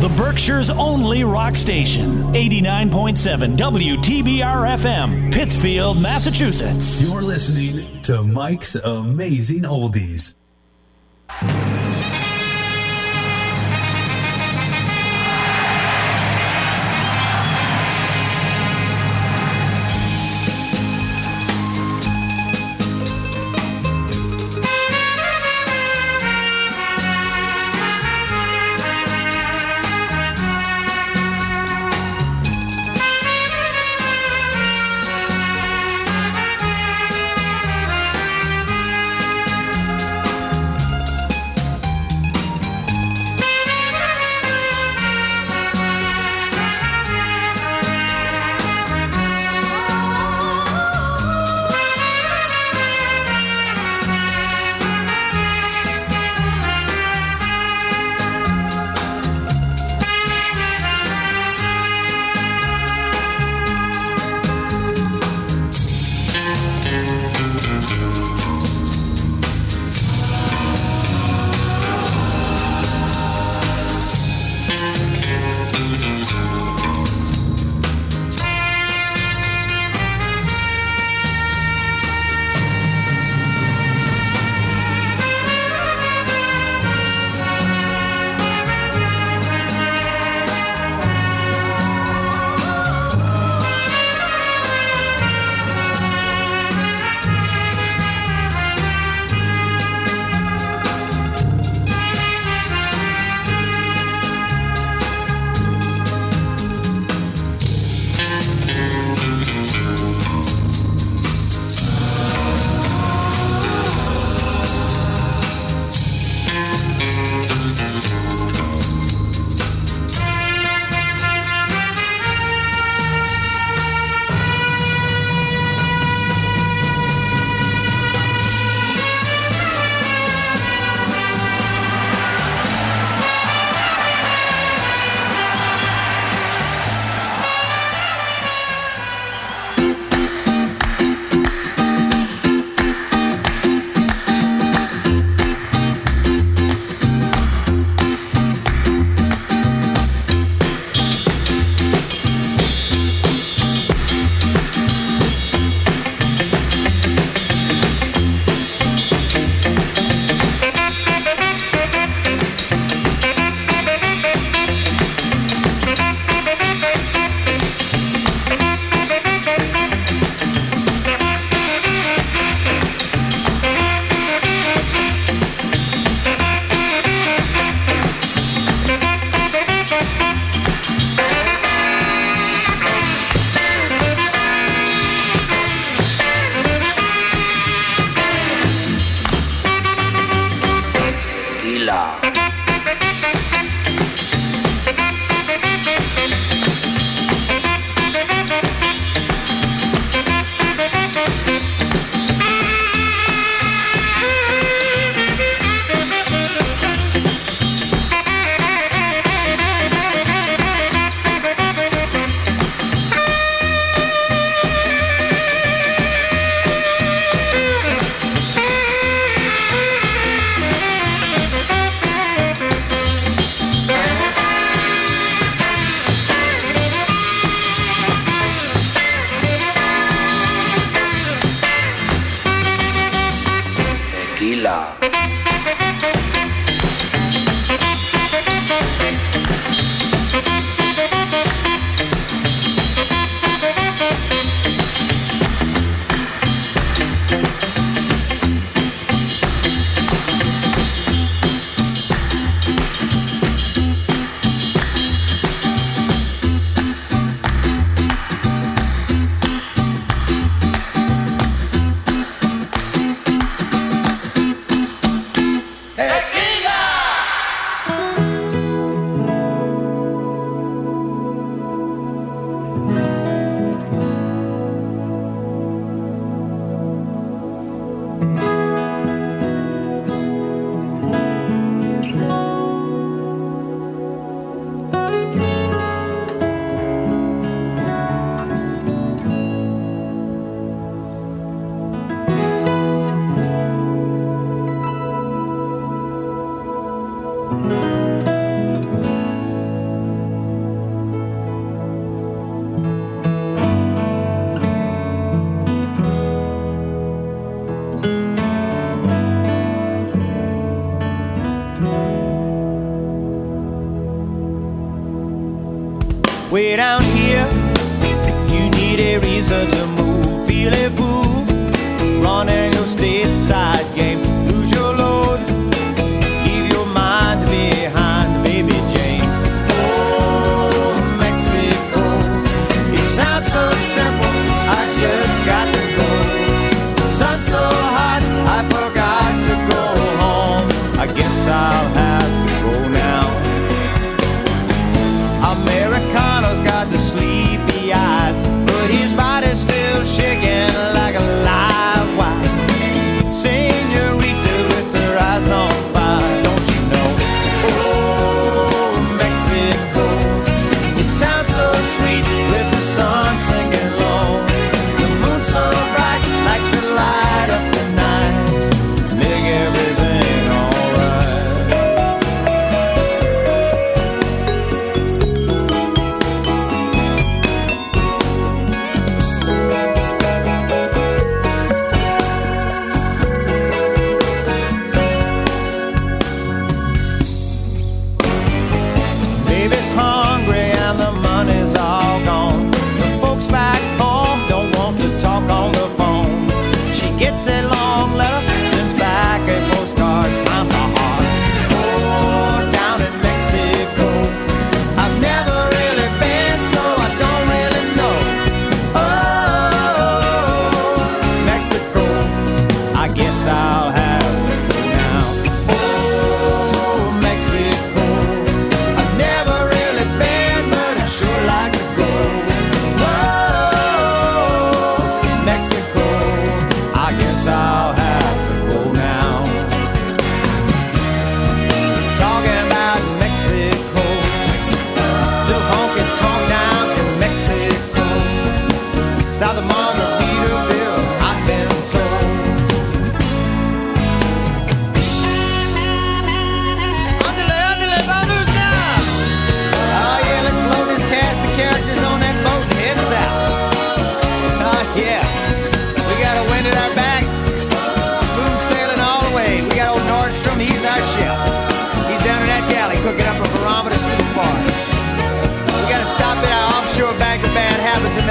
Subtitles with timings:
[0.00, 2.22] the Berkshire's only rock station.
[2.32, 7.02] 89.7 WTBR FM, Pittsfield, Massachusetts.
[7.02, 10.34] You're listening to Mike's Amazing Oldies.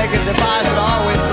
[0.09, 1.26] Make a deposit or withdrawal.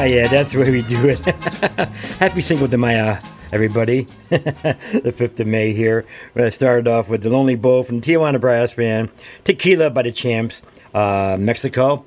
[0.00, 1.18] Ah, yeah, that's the way we do it.
[2.20, 3.18] Happy Cinco de Mayo,
[3.50, 4.02] everybody.
[4.28, 6.06] the 5th of May here.
[6.32, 9.10] We're going to start off with The Lonely Bull from Tijuana Brass Band,
[9.42, 10.62] Tequila by the Champs,
[10.94, 12.04] uh, Mexico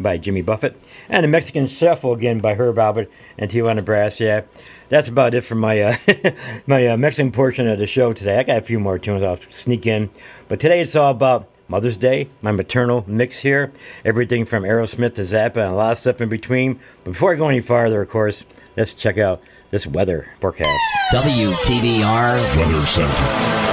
[0.00, 4.18] by Jimmy Buffett, and The Mexican Shuffle again by Herb Alpert and Tijuana Brass.
[4.18, 4.44] Yeah,
[4.88, 5.96] that's about it for my uh,
[6.66, 8.38] my uh, Mexican portion of the show today.
[8.38, 10.08] I got a few more tunes I'll sneak in,
[10.48, 13.72] but today it's all about Mother's Day, my maternal mix here.
[14.04, 16.78] Everything from Aerosmith to Zappa and a lot of stuff in between.
[17.02, 18.44] But before I go any farther, of course,
[18.76, 20.70] let's check out this weather forecast.
[21.12, 23.66] WTBR Weather Center.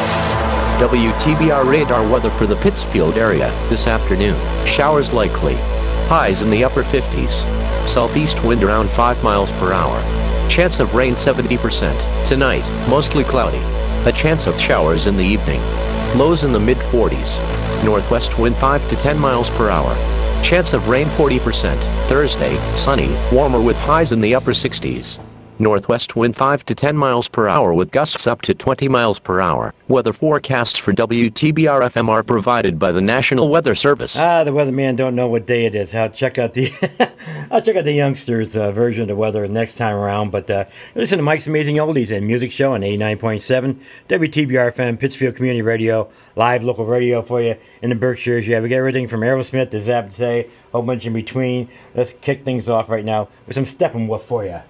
[0.79, 4.35] WTBR radar weather for the Pittsfield area this afternoon.
[4.65, 5.55] Showers likely.
[6.07, 7.47] Highs in the upper 50s.
[7.87, 10.01] Southeast wind around 5 miles per hour.
[10.49, 12.25] Chance of rain 70%.
[12.25, 13.61] Tonight, mostly cloudy.
[14.09, 15.61] A chance of showers in the evening.
[16.15, 17.39] Lows in the mid 40s.
[17.83, 19.95] Northwest wind 5 to 10 miles per hour.
[20.43, 21.79] Chance of rain 40%.
[22.07, 25.17] Thursday, sunny, warmer with highs in the upper 60s.
[25.59, 29.39] Northwest wind 5 to 10 miles per hour with gusts up to 20 miles per
[29.39, 29.73] hour.
[29.87, 34.17] Weather forecasts for WTBR FM are provided by the National Weather Service.
[34.17, 35.93] Ah, the weatherman don't know what day it is.
[35.93, 36.71] I'll check out the
[37.51, 40.31] I'll check out the youngsters' uh, version of the weather next time around.
[40.31, 43.79] But uh, listen to Mike's Amazing Oldies and Music Show on 89.7
[44.09, 48.47] WTBR FM, Pittsfield Community Radio, live local radio for you in the Berkshires.
[48.47, 51.69] Yeah, we got everything from Aerosmith to Zappa, a whole bunch in between.
[51.93, 54.61] Let's kick things off right now with some Steppenwolf for you.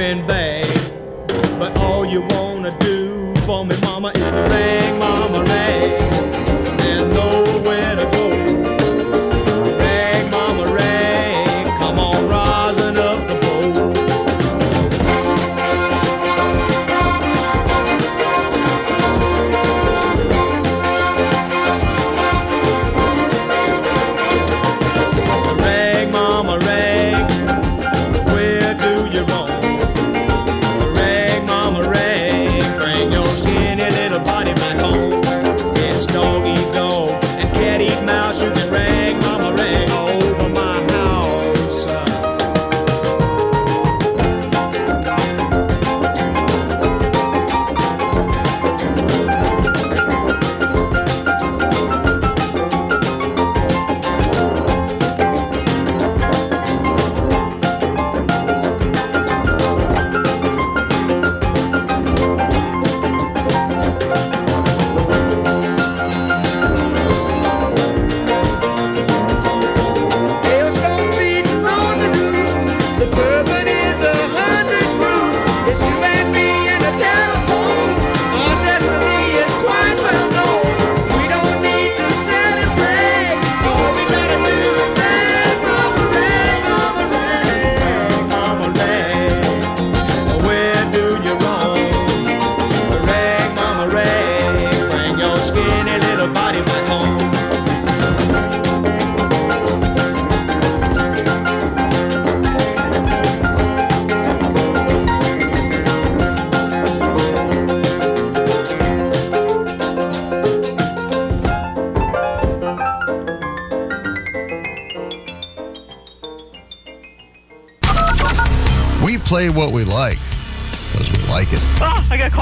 [0.00, 0.49] My sleeping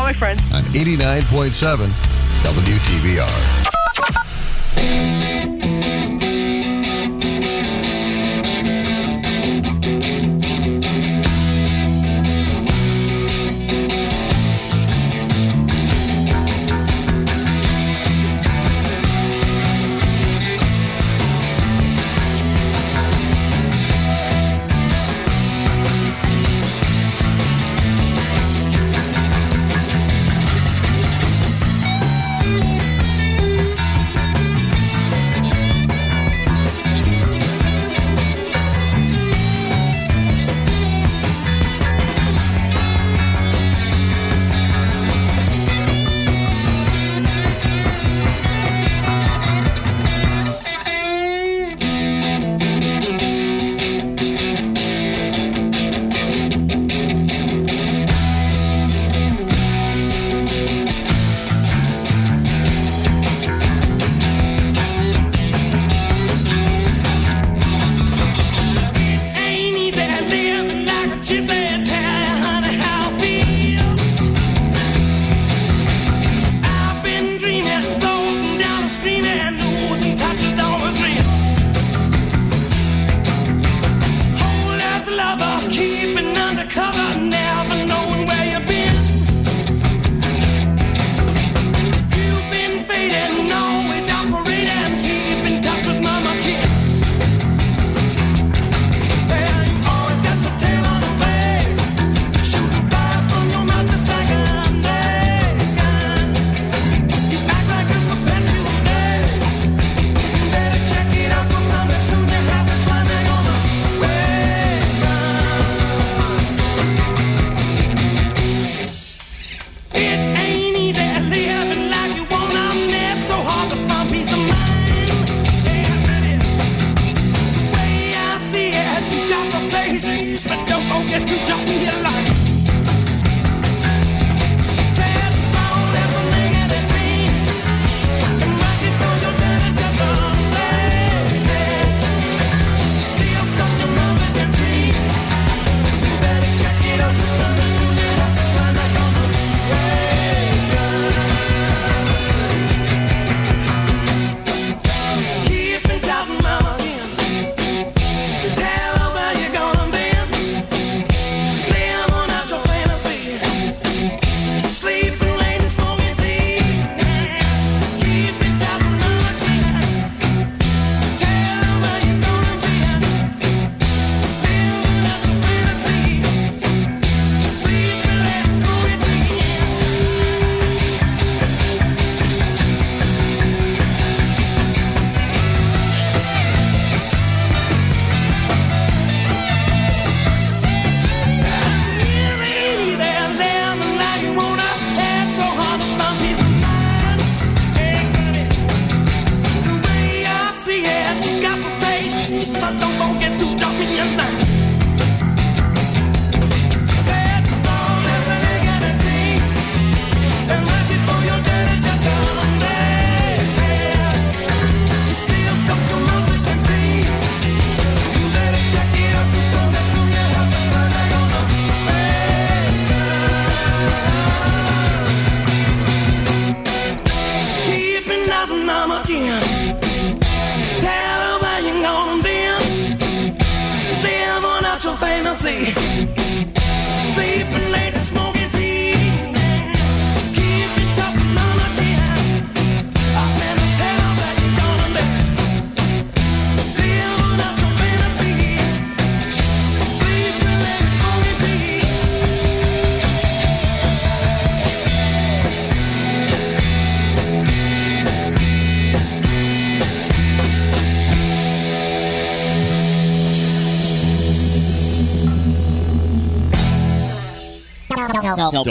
[0.09, 0.41] Oh, I gotta my friend.
[0.55, 1.89] on 89.7
[2.43, 3.48] WTBR.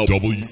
[0.06, 0.47] W.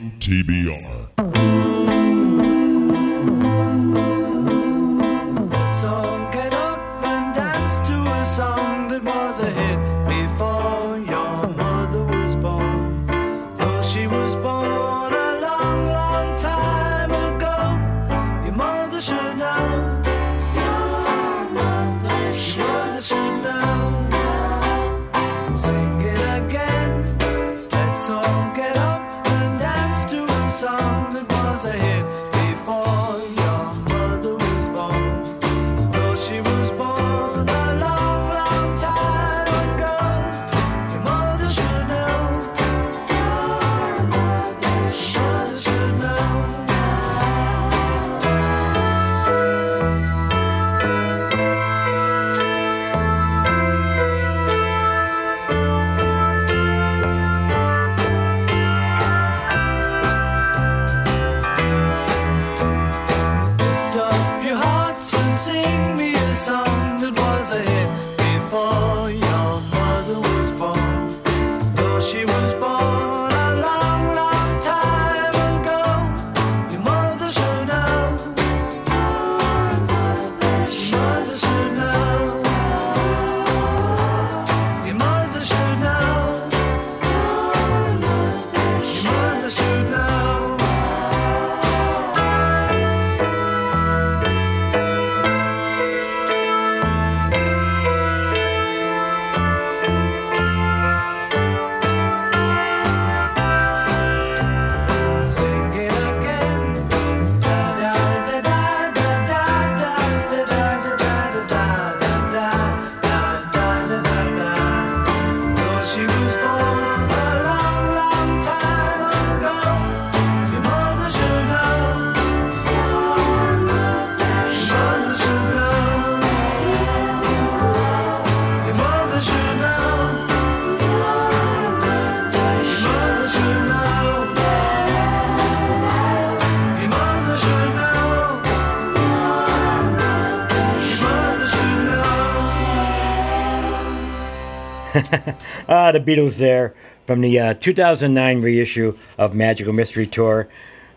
[145.96, 146.76] The Beatles there
[147.08, 150.50] from the uh, 2009 reissue of Magical Mystery Tour.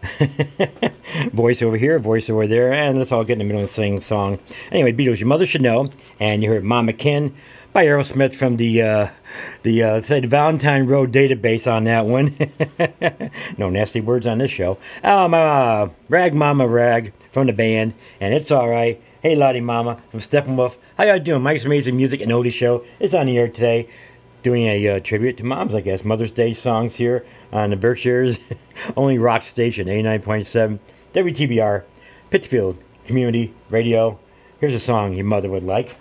[1.33, 4.01] voice over here, voice over there, and let's all get in the middle and sing
[4.01, 4.41] song.
[4.73, 7.33] Anyway, Beatles, your mother should know, and you heard Mama Kin
[7.73, 9.09] by Aerosmith from the uh,
[9.63, 12.37] the uh, the Valentine Road database on that one.
[13.57, 14.79] no nasty words on this show.
[15.05, 19.01] Um, uh, Rag Mama Rag from the band, and it's all right.
[19.21, 20.77] Hey, Lawdy Mama from Steppenwolf.
[20.97, 21.43] How y'all doing?
[21.43, 23.89] Mike's Amazing Music and Oldie Show is on the air today,
[24.49, 26.07] doing a uh, tribute to moms, I guess.
[26.07, 28.41] Mother's Day songs here on the Berkshire's
[28.97, 30.79] only rock station, 89.7
[31.13, 31.83] WTBR,
[32.31, 34.19] Pittsfield Community Radio.
[34.59, 35.97] Here's a song your mother would like.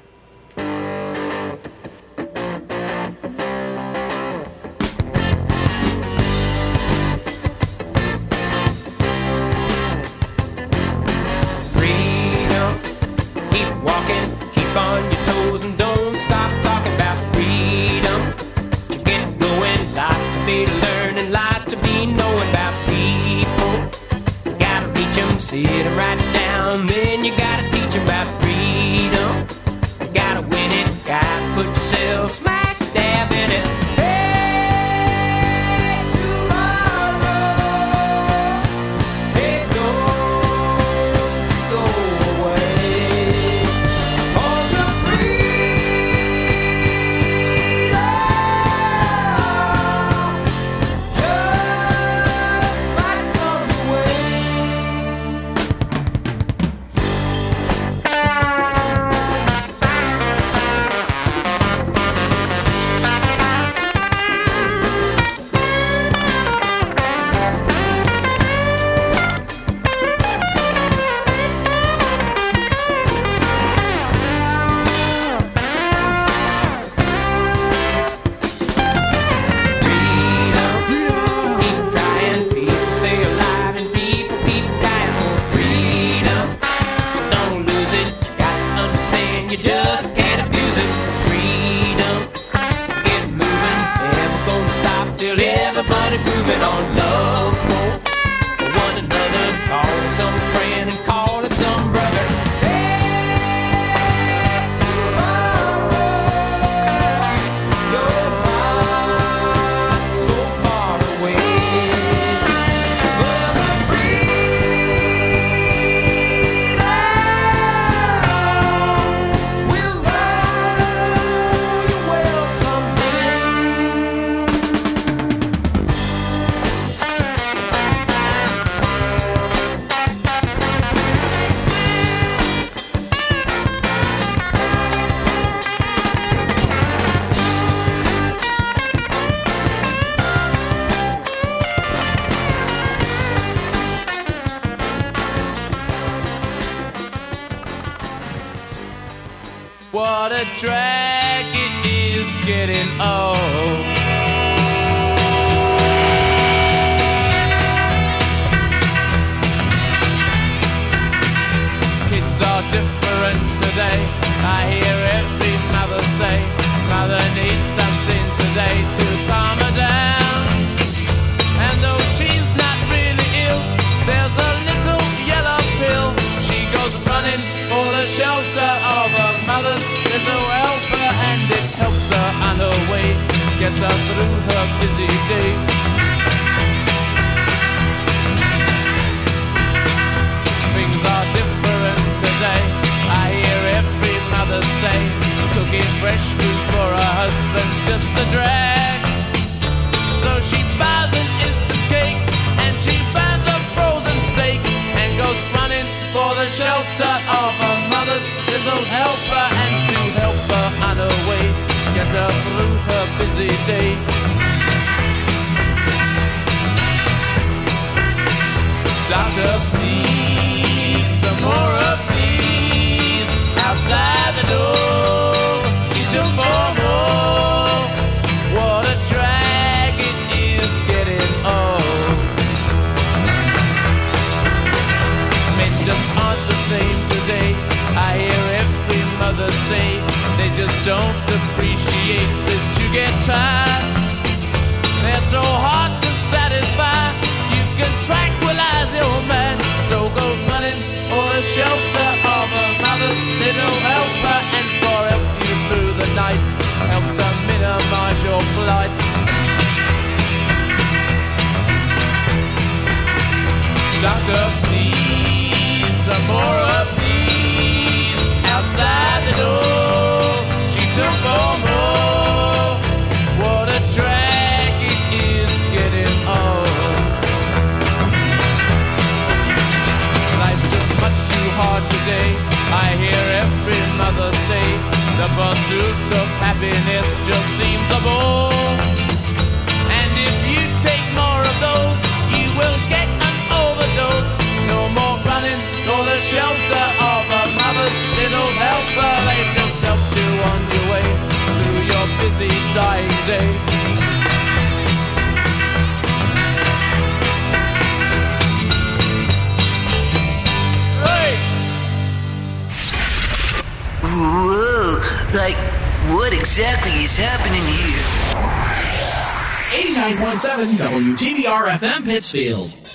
[321.48, 322.87] WTBR FM Pittsfield.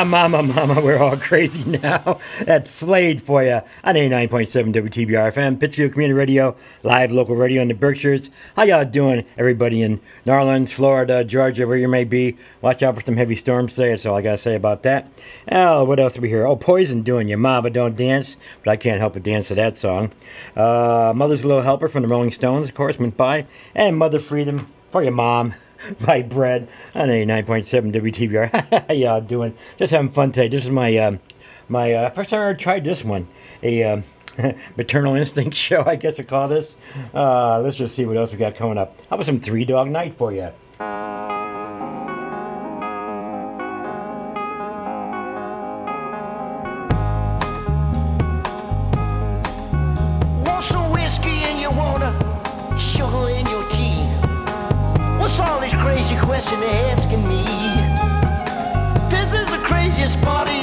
[0.00, 2.18] Ah, mama, mama, we're all crazy now.
[2.46, 7.68] That's Slade for you on 89.7 WTBR FM, Pittsfield Community Radio, live local radio in
[7.68, 8.30] the Berkshires.
[8.56, 12.38] How y'all doing, everybody in New Orleans, Florida, Georgia, where you may be?
[12.62, 13.90] Watch out for some heavy storms today.
[13.90, 15.06] That's all I got to say about that.
[15.52, 16.46] Oh, what else are we here?
[16.46, 19.76] Oh, Poison doing your mama don't dance, but I can't help but dance to that
[19.76, 20.12] song.
[20.56, 23.46] Uh, Mother's Little Helper from the Rolling Stones, of course, went by.
[23.74, 25.56] And Mother Freedom for your mom.
[26.00, 28.86] by Bread on 89.7 WTBR.
[28.88, 29.56] How y'all doing?
[29.78, 30.48] Just having fun today.
[30.48, 31.20] This is my um,
[31.68, 33.28] my uh, first time I ever tried this one.
[33.62, 34.04] A um,
[34.76, 36.76] maternal instinct show, I guess I call this.
[37.14, 38.98] Uh, let's just see what else we got coming up.
[39.08, 40.50] How about some Three Dog Night for you?
[56.20, 57.42] Question asking me?
[59.08, 60.59] This is the craziest party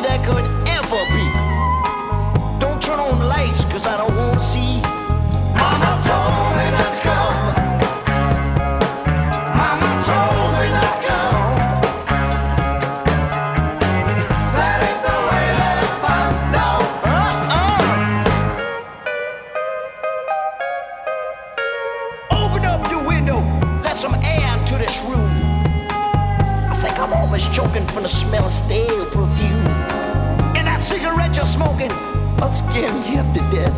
[32.39, 33.73] I'll scare me half to death.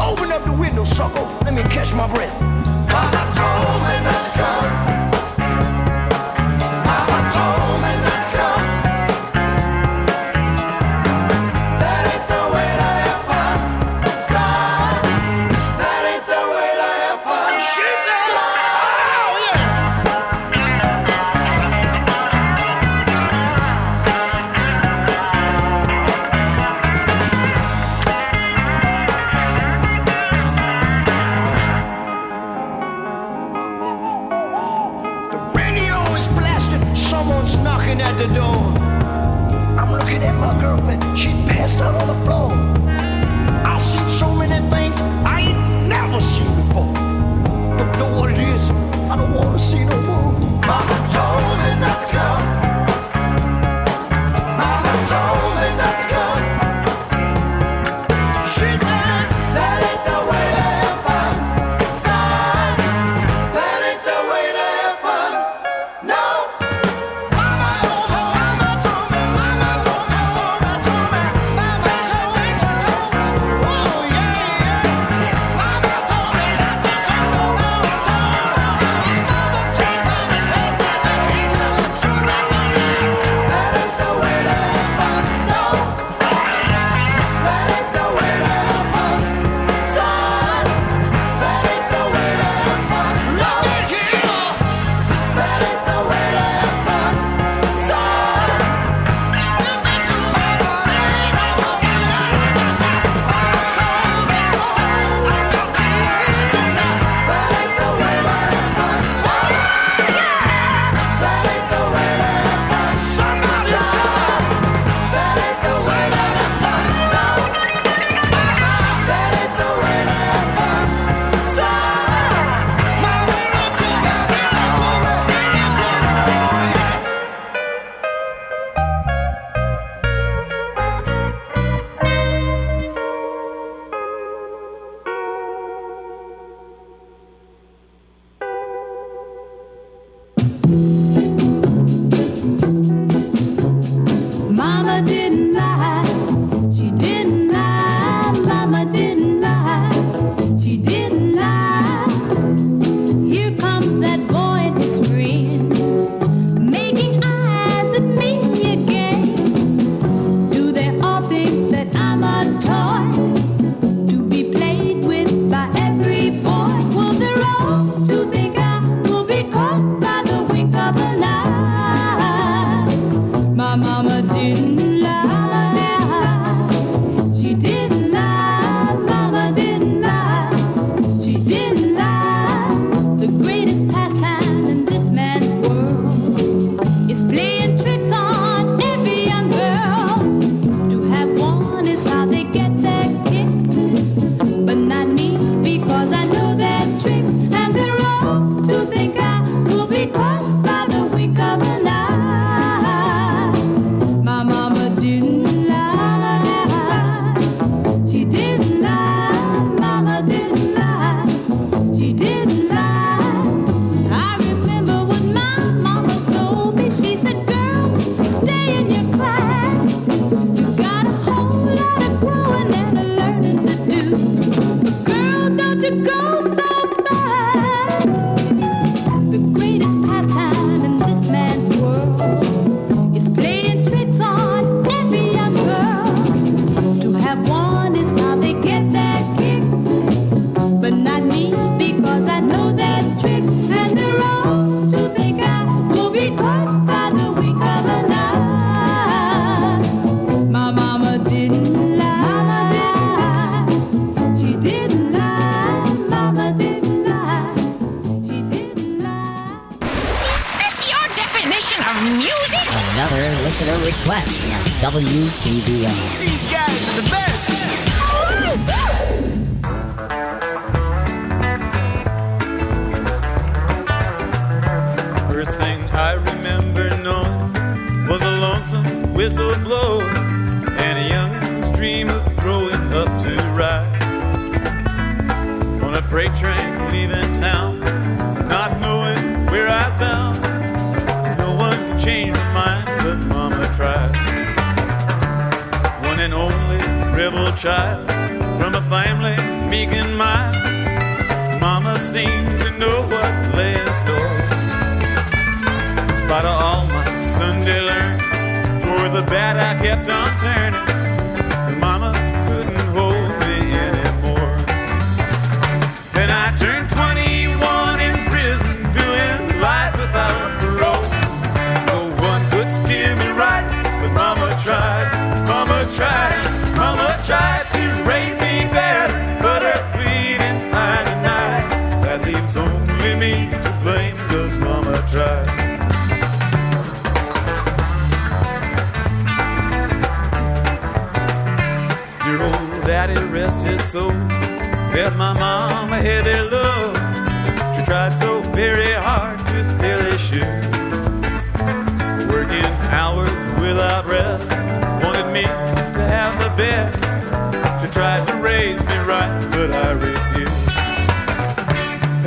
[0.00, 2.57] Open up the window, sucker, let me catch my breath.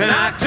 [0.01, 0.40] And I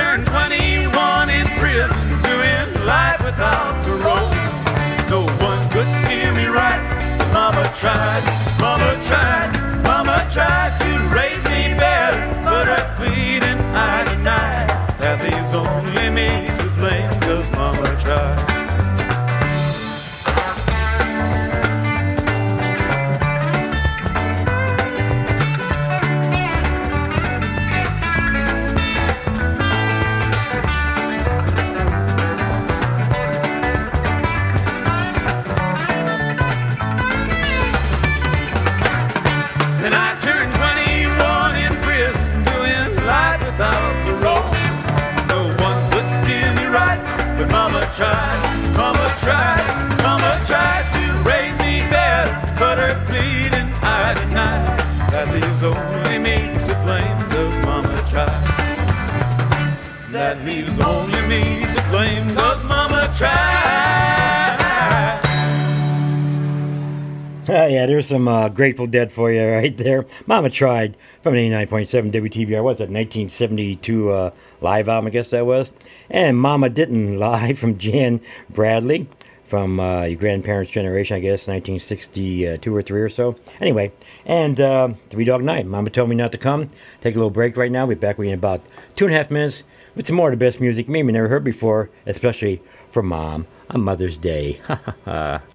[68.14, 70.06] some uh, Grateful Dead for you right there.
[70.24, 72.62] Mama Tried from 89.7 WTBR.
[72.62, 75.72] What's that, 1972 uh, live album, I guess that was.
[76.08, 79.08] And Mama Didn't Lie from Jan Bradley
[79.44, 83.34] from uh, your grandparents' generation, I guess, 1962 or 3 or so.
[83.60, 83.90] Anyway,
[84.24, 85.66] and uh, Three Dog Night.
[85.66, 86.70] Mama told me not to come.
[87.00, 87.84] Take a little break right now.
[87.84, 89.64] We'll be back with you in about two and a half minutes
[89.96, 92.62] with some more of the best music maybe never heard before, especially
[92.92, 94.60] for Mom on Mother's Day.
[94.66, 95.53] Ha ha ha.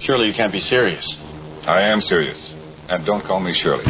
[0.00, 1.16] Surely you can't be serious.
[1.66, 2.54] I am serious.
[2.88, 3.84] And don't call me Shirley.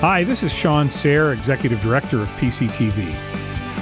[0.00, 3.12] Hi, this is Sean Sayre, Executive Director of PCTV.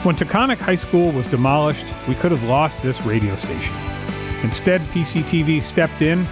[0.05, 3.74] When Taconic High School was demolished, we could have lost this radio station.
[4.43, 6.26] Instead, PCTV stepped in,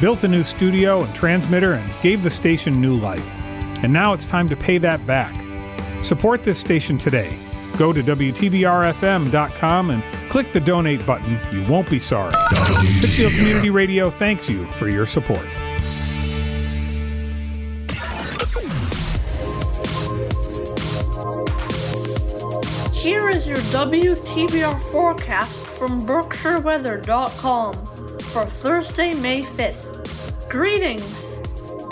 [0.00, 3.26] built a new studio and transmitter, and gave the station new life.
[3.82, 5.34] And now it's time to pay that back.
[6.02, 7.36] Support this station today.
[7.76, 11.38] Go to WTBRFM.com and click the donate button.
[11.52, 12.32] You won't be sorry.
[13.00, 15.46] Pittsfield Community Radio thanks you for your support.
[22.92, 27.86] Here is your WTBR forecast from BerkshireWeather.com
[28.18, 30.48] for Thursday, May 5th.
[30.48, 31.40] Greetings!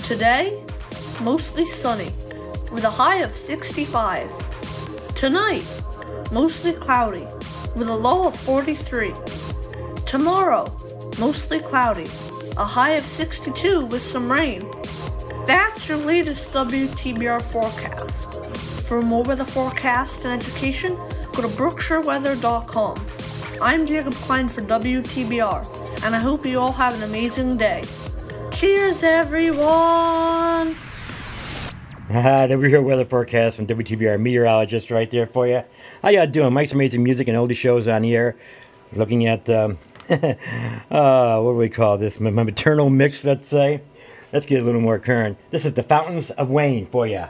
[0.06, 0.60] Today,
[1.22, 2.12] mostly sunny,
[2.72, 4.43] with a high of 65.
[5.14, 5.64] Tonight,
[6.32, 7.26] mostly cloudy,
[7.76, 9.14] with a low of 43.
[10.04, 10.76] Tomorrow,
[11.18, 12.10] mostly cloudy,
[12.56, 14.60] a high of 62 with some rain.
[15.46, 18.34] That's your latest WTBR forecast.
[18.86, 20.96] For more weather forecast and education,
[21.32, 23.06] go to berkshireweather.com.
[23.62, 27.84] I'm Jacob Klein for WTBR, and I hope you all have an amazing day.
[28.50, 30.76] Cheers, everyone!
[32.48, 35.64] The real weather forecast from WTBR meteorologist right there for you.
[36.00, 36.52] How y'all doing?
[36.52, 38.36] Mike's Amazing Music and Oldie Shows on the air.
[38.92, 42.20] Looking at, um, uh, what do we call this?
[42.20, 43.80] My, my maternal mix, let's say.
[44.32, 45.38] Let's get a little more current.
[45.50, 47.24] This is the Fountains of Wayne for you.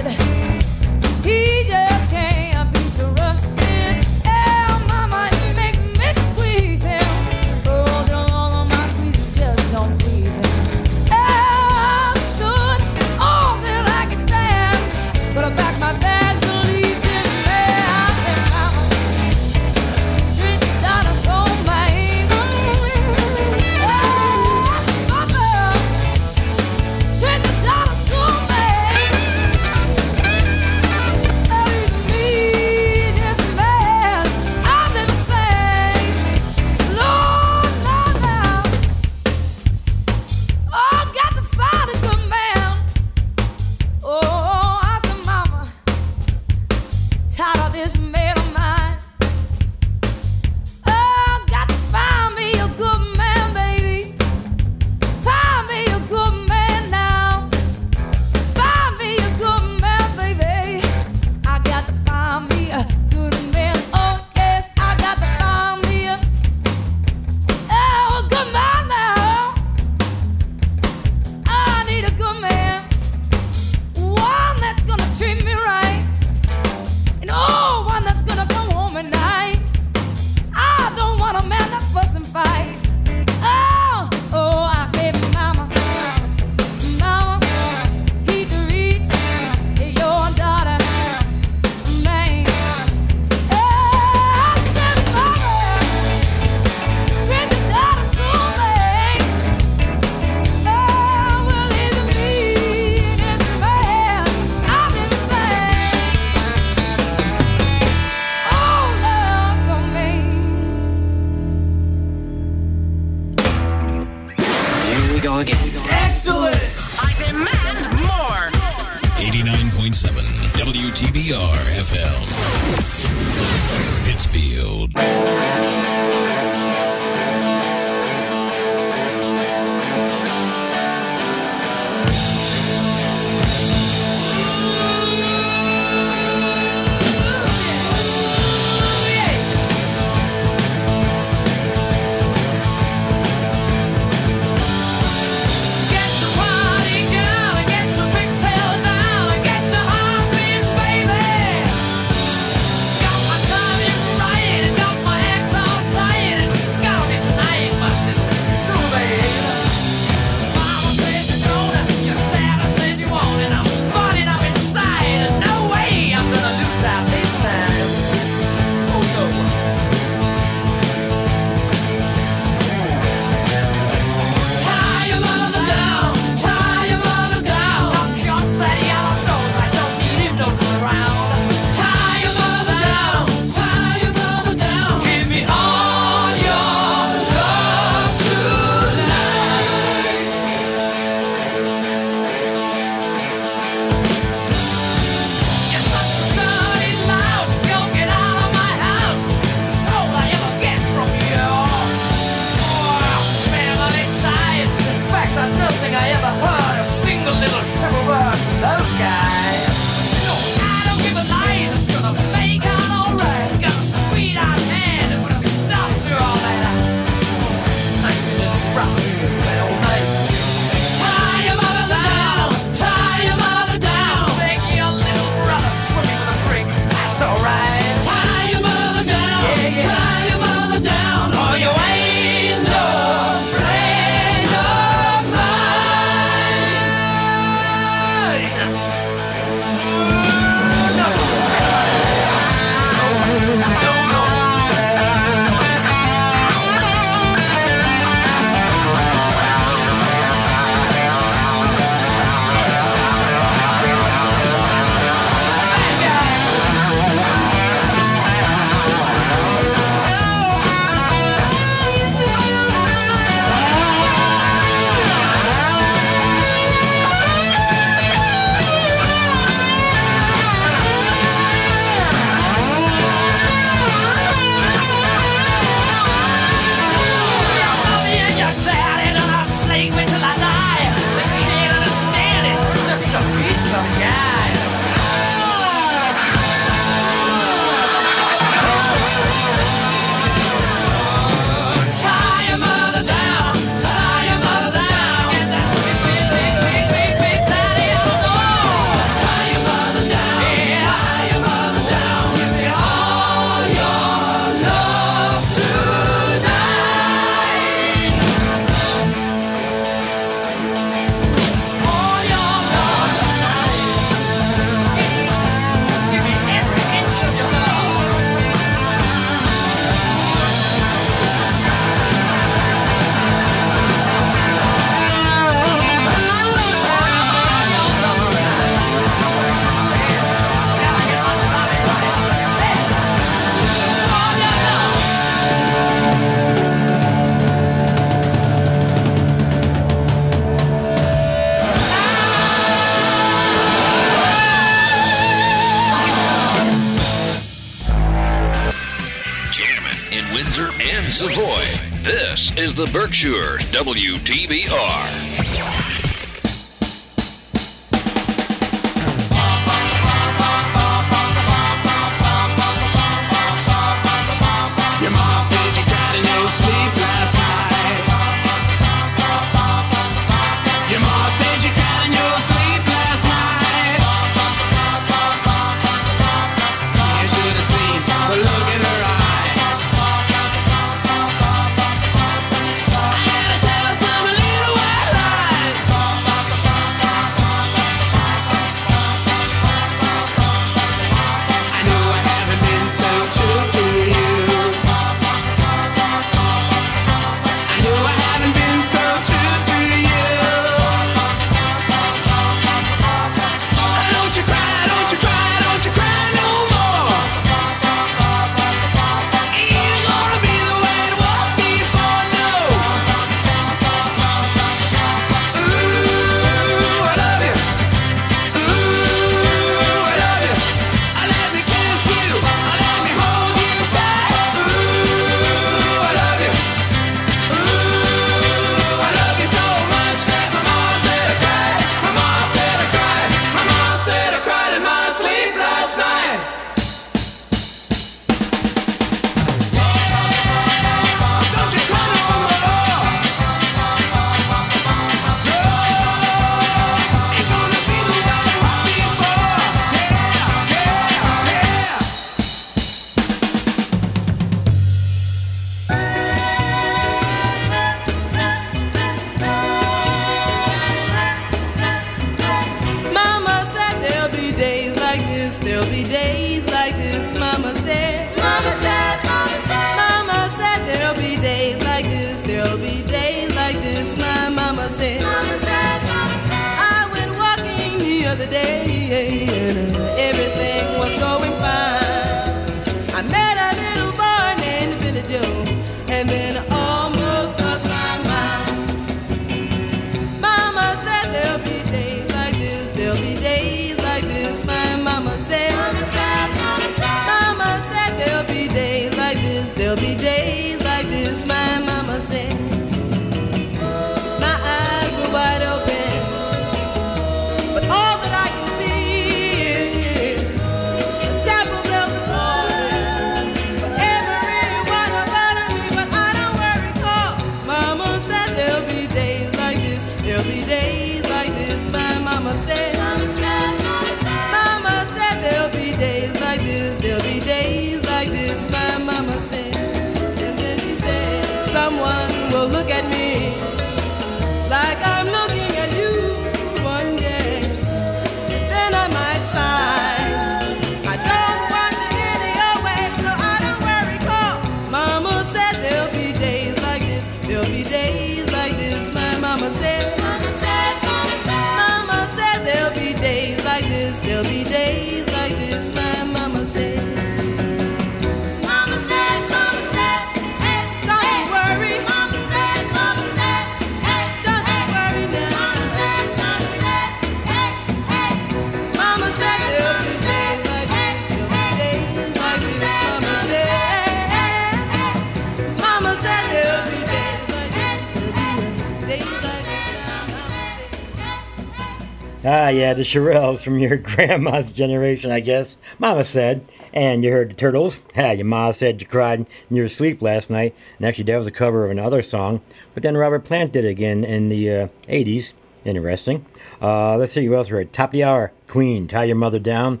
[582.72, 585.76] Yeah, the Shirelles from your grandma's generation, I guess.
[585.98, 586.66] Mama said.
[586.92, 588.00] And you heard the Turtles.
[588.16, 590.74] Ah, your ma said you cried in your sleep last night.
[590.98, 592.60] And actually, that was a cover of another song.
[592.92, 595.54] But then Robert Plant did it again in the uh, 80s.
[595.84, 596.44] Interesting.
[596.82, 597.92] Uh, let's see who else heard.
[597.92, 600.00] Top of the Hour, Queen, Tie Your Mother Down.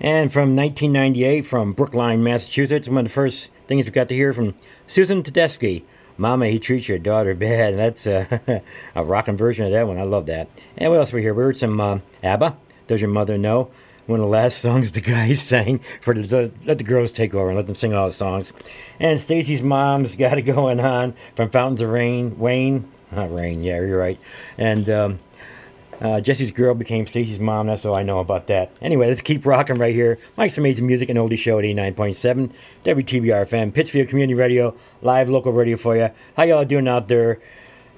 [0.00, 4.32] And from 1998, from Brookline, Massachusetts, one of the first things we got to hear
[4.32, 4.54] from
[4.86, 5.82] Susan Tedeschi.
[6.18, 7.74] Mama, he treats your daughter bad.
[7.74, 8.60] And that's uh,
[8.94, 9.98] a rocking version of that one.
[9.98, 10.48] I love that.
[10.76, 11.32] And what else we hear?
[11.32, 12.56] We heard some uh, ABBA.
[12.86, 13.70] Does your mother know?
[14.06, 17.48] One of the last songs the guys sang for the let the girls take over
[17.48, 18.52] and let them sing all the songs.
[18.98, 22.38] And Stacy's mom's got it going on from Fountains of Rain.
[22.38, 23.62] Wayne, not Rain.
[23.62, 24.18] Yeah, you're right.
[24.56, 25.18] And um,
[26.00, 27.66] uh, Jesse's girl became Stacy's mom.
[27.66, 28.72] That's all I know about that.
[28.80, 30.18] Anyway, let's keep rocking right here.
[30.36, 32.52] Mike's Amazing Music and Oldie Show at 89.7
[32.84, 36.10] WTBR FM, Pittsfield Community Radio, live local radio for you.
[36.36, 37.40] How y'all doing out there?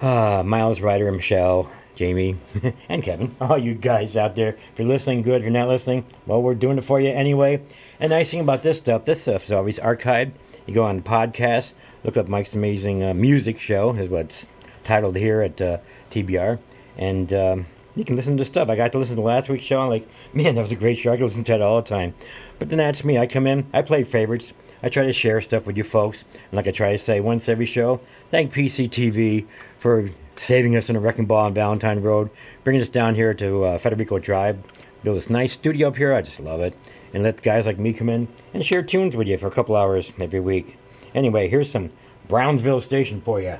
[0.00, 2.38] Uh, Miles, Ryder, and Michelle, Jamie,
[2.88, 3.36] and Kevin.
[3.40, 4.56] All you guys out there.
[4.72, 5.36] If you're listening, good.
[5.36, 7.62] If you're not listening, well, we're doing it for you anyway.
[7.98, 10.32] And nice thing about this stuff, this stuff is always archived.
[10.66, 14.46] You go on the podcast, look up Mike's Amazing uh, Music Show, is what's
[14.84, 15.78] titled here at uh,
[16.10, 16.58] TBR.
[16.96, 17.66] And um,
[17.96, 18.68] you can listen to stuff.
[18.68, 19.80] I got to listen to last week's show.
[19.80, 21.12] I'm like, man, that was a great show.
[21.12, 22.14] I can listen to that all the time.
[22.58, 23.18] But then that's me.
[23.18, 24.52] I come in, I play favorites.
[24.82, 26.24] I try to share stuff with you folks.
[26.32, 28.00] And like I try to say once every show,
[28.30, 29.46] thank PCTV
[29.78, 32.30] for saving us in a wrecking ball on Valentine Road,
[32.64, 34.58] bringing us down here to uh, Federico Drive,
[35.02, 36.14] build this nice studio up here.
[36.14, 36.74] I just love it.
[37.12, 39.76] And let guys like me come in and share tunes with you for a couple
[39.76, 40.78] hours every week.
[41.14, 41.90] Anyway, here's some
[42.28, 43.58] Brownsville Station for you.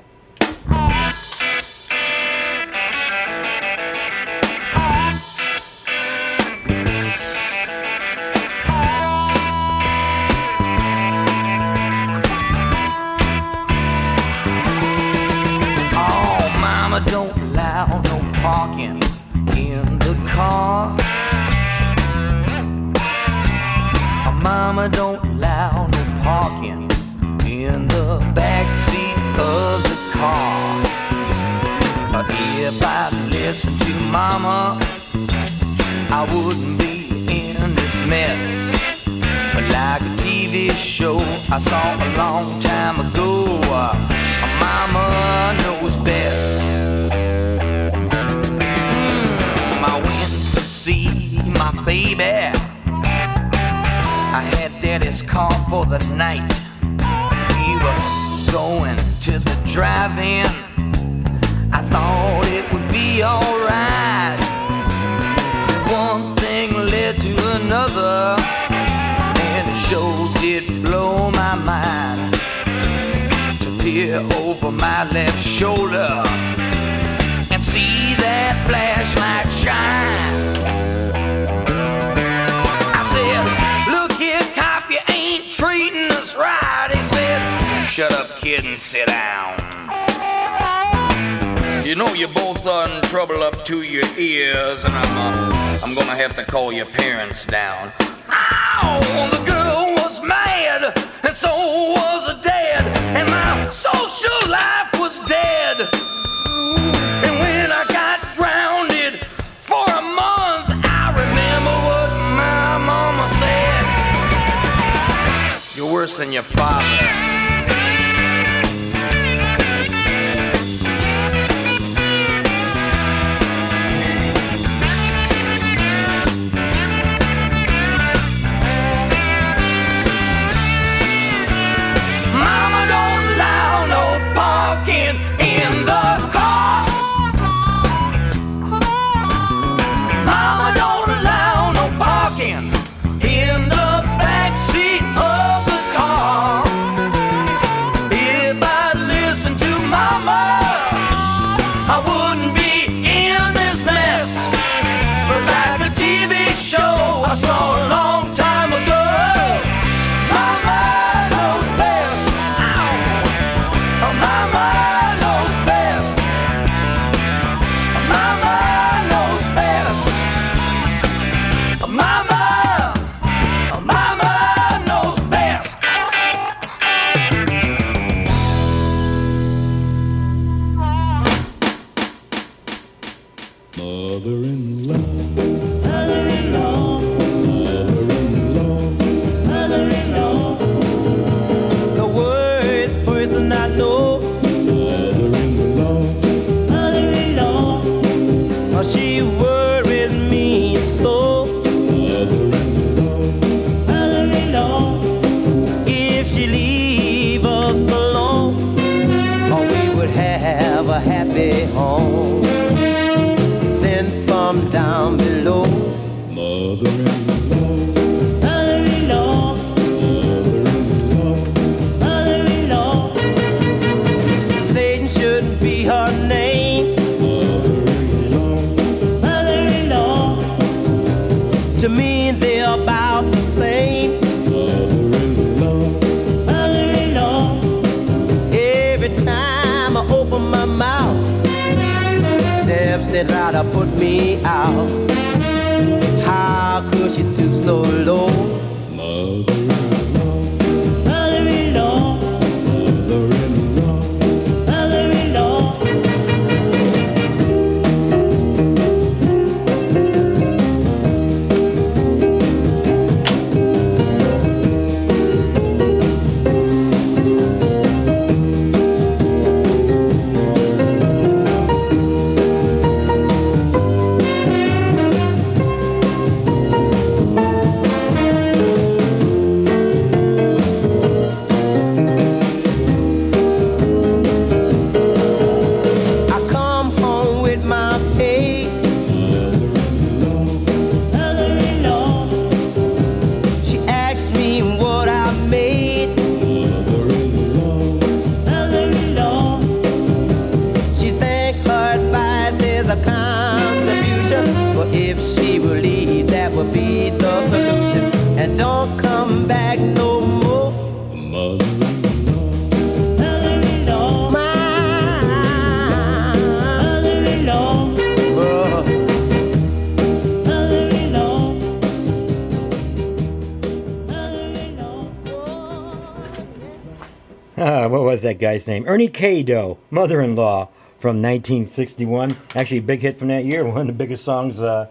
[328.20, 328.84] Was that guy's name?
[328.86, 330.68] Ernie K-Doe, Mother-in-Law
[330.98, 332.36] from 1961.
[332.55, 333.64] Actually, a big hit from that year.
[333.66, 334.88] One of the biggest songs uh,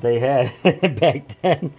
[0.00, 0.52] they had
[1.00, 1.72] back then.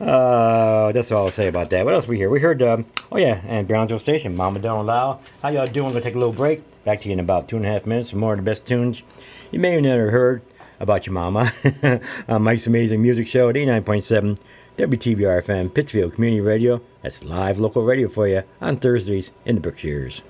[0.00, 1.84] Uh, that's all I'll say about that.
[1.84, 2.30] What else we hear?
[2.30, 5.20] We heard, um, oh yeah, and Brownsville Station, Mama Don't Allow.
[5.42, 5.88] How y'all doing?
[5.88, 6.62] We're gonna take a little break.
[6.82, 8.64] Back to you in about two and a half minutes for more of the best
[8.64, 9.02] tunes
[9.50, 10.40] you may have never heard
[10.80, 11.52] about your mama
[12.26, 14.38] on Mike's Amazing Music Show at 89.7
[14.78, 16.80] WTBR FM, Pittsfield Community Radio.
[17.02, 20.22] That's live local radio for you on Thursdays in the Berkshires.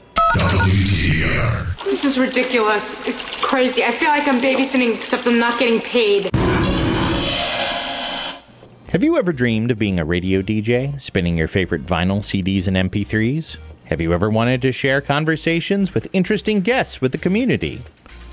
[1.85, 3.07] This is ridiculous.
[3.07, 3.85] It's crazy.
[3.85, 6.29] I feel like I'm babysitting, except I'm not getting paid.
[8.89, 12.77] Have you ever dreamed of being a radio DJ, spinning your favorite vinyl, CDs, and
[12.77, 13.57] MP3s?
[13.85, 17.81] Have you ever wanted to share conversations with interesting guests with the community?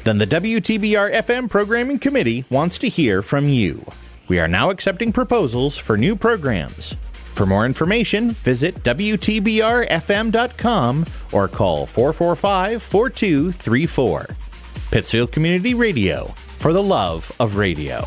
[0.06, 3.86] Then the WTBR FM Programming Committee wants to hear from you.
[4.30, 6.96] We are now accepting proposals for new programs.
[7.34, 14.28] For more information, visit WTBRFM.com or call 445 4234.
[14.92, 18.04] Pittsfield Community Radio, for the love of radio.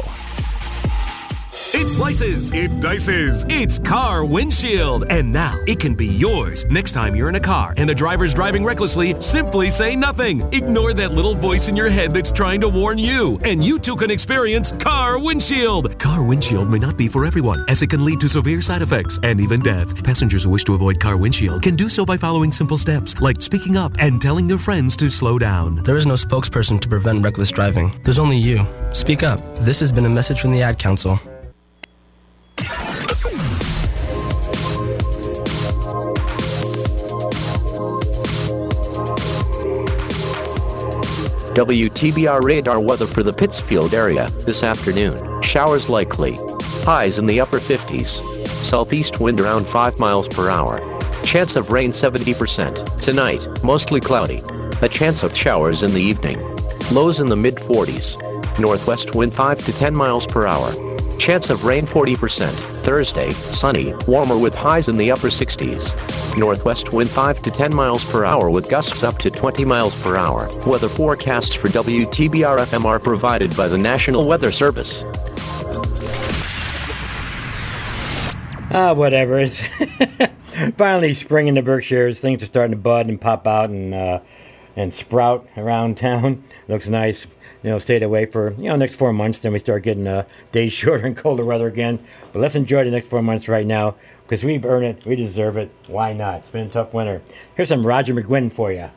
[1.75, 5.07] It slices, it dices, it's car windshield.
[5.09, 6.67] And now it can be yours.
[6.67, 10.43] Next time you're in a car and the driver's driving recklessly, simply say nothing.
[10.53, 13.39] Ignore that little voice in your head that's trying to warn you.
[13.45, 15.99] And you too can experience car windshield.
[15.99, 19.19] Car windshield may not be for everyone, as it can lead to severe side effects
[19.23, 20.05] and even death.
[20.05, 23.41] Passengers who wish to avoid car windshield can do so by following simple steps, like
[23.41, 25.77] speaking up and telling their friends to slow down.
[25.85, 27.95] There is no spokesperson to prevent reckless driving.
[28.05, 28.67] There's only you.
[28.93, 29.41] Speak up.
[29.61, 31.19] This has been a message from the Ad Council.
[41.55, 45.43] WTBR radar weather for the Pittsfield area this afternoon.
[45.43, 46.39] Showers likely.
[46.85, 48.23] Highs in the upper 50s.
[48.65, 50.81] Southeast wind around 5 miles per hour.
[51.25, 53.01] Chance of rain 70%.
[53.01, 54.43] Tonight, mostly cloudy.
[54.81, 56.41] A chance of showers in the evening.
[56.91, 58.17] Lows in the mid 40s.
[58.59, 60.92] Northwest wind 5 to 10 miles per hour.
[61.19, 62.51] Chance of rain 40%.
[62.85, 66.39] Thursday, sunny, warmer with highs in the upper 60s.
[66.39, 70.17] Northwest wind 5 to 10 miles per hour with gusts up to 20 miles per
[70.17, 70.49] hour.
[70.67, 75.05] Weather forecasts for WTBR FM are provided by the National Weather Service.
[78.75, 79.39] Ah, whatever.
[79.39, 79.63] It's
[80.79, 82.19] finally spring in the Berkshires.
[82.19, 84.21] Things are starting to bud and pop out and uh,
[84.75, 86.43] and sprout around town.
[86.69, 87.27] Looks nice.
[87.63, 89.39] You know, stay away for you know next four months.
[89.39, 92.05] Then we start getting uh, days shorter and colder weather again.
[92.33, 95.07] But let's enjoy the next four months right now because we've earned it.
[95.07, 95.71] We deserve it.
[95.87, 96.41] Why not?
[96.41, 97.23] It's been a tough winter.
[97.57, 98.91] Here's some Roger McGuinn for you.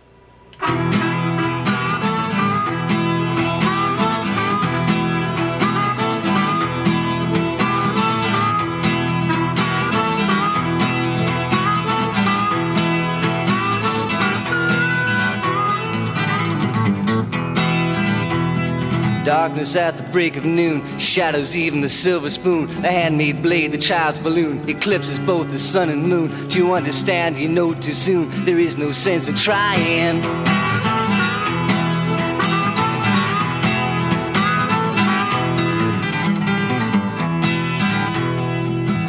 [19.45, 23.77] Darkness at the break of noon, shadows even the silver spoon, the handmade blade, the
[23.77, 26.47] child's balloon, eclipses both the sun and moon.
[26.47, 27.37] Do you understand?
[27.37, 28.27] You know too soon.
[28.43, 30.64] There is no sense in trying.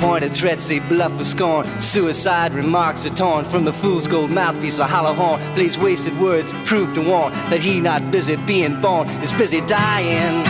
[0.00, 1.66] Pointed threats they bluff with scorn.
[1.80, 5.40] Suicide remarks are torn from the fool's gold mouthpiece, a hollow horn.
[5.54, 10.44] Blades wasted words prove to warn that he not busy being born is busy dying.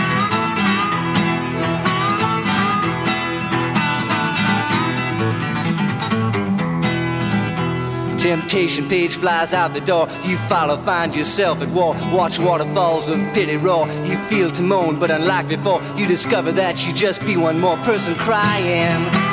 [8.18, 10.09] Temptation page flies out the door.
[10.24, 11.94] You follow, find yourself at war.
[12.12, 13.86] Watch waterfalls of pity roar.
[14.05, 17.77] You feel to moan, but unlike before, you discover that you just be one more
[17.78, 19.26] person crying.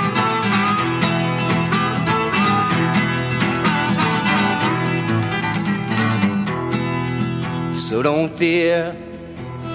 [7.94, 8.91] So don't fear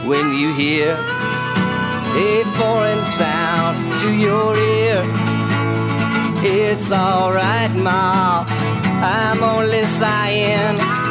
[0.04, 5.02] when you hear a foreign sound to your ear.
[6.42, 8.44] It's alright, Ma.
[9.04, 11.07] I'm only sighing.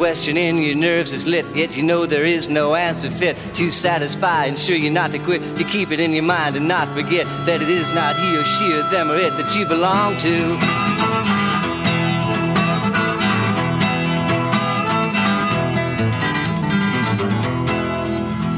[0.00, 3.70] Question in your nerves is lit, yet you know there is no answer fit to
[3.70, 4.46] satisfy.
[4.46, 7.60] Ensure you not to quit, to keep it in your mind and not forget that
[7.60, 10.56] it is not he or she or them or it that you belong to.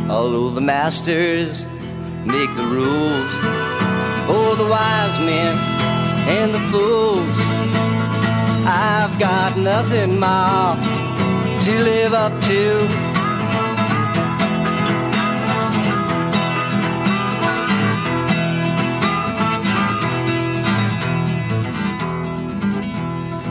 [0.09, 1.65] Although the masters
[2.25, 3.33] make the rules,
[4.31, 5.59] oh, the wise men
[6.29, 7.37] and the fools.
[8.65, 10.92] I've got nothing more
[11.63, 13.13] to live up to.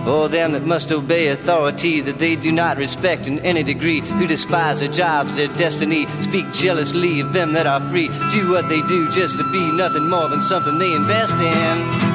[0.03, 4.27] Oh, them that must obey authority that they do not respect in any degree, who
[4.27, 8.81] despise their jobs, their destiny, speak jealously of them that are free, do what they
[8.89, 12.10] do just to be nothing more than something they invest in.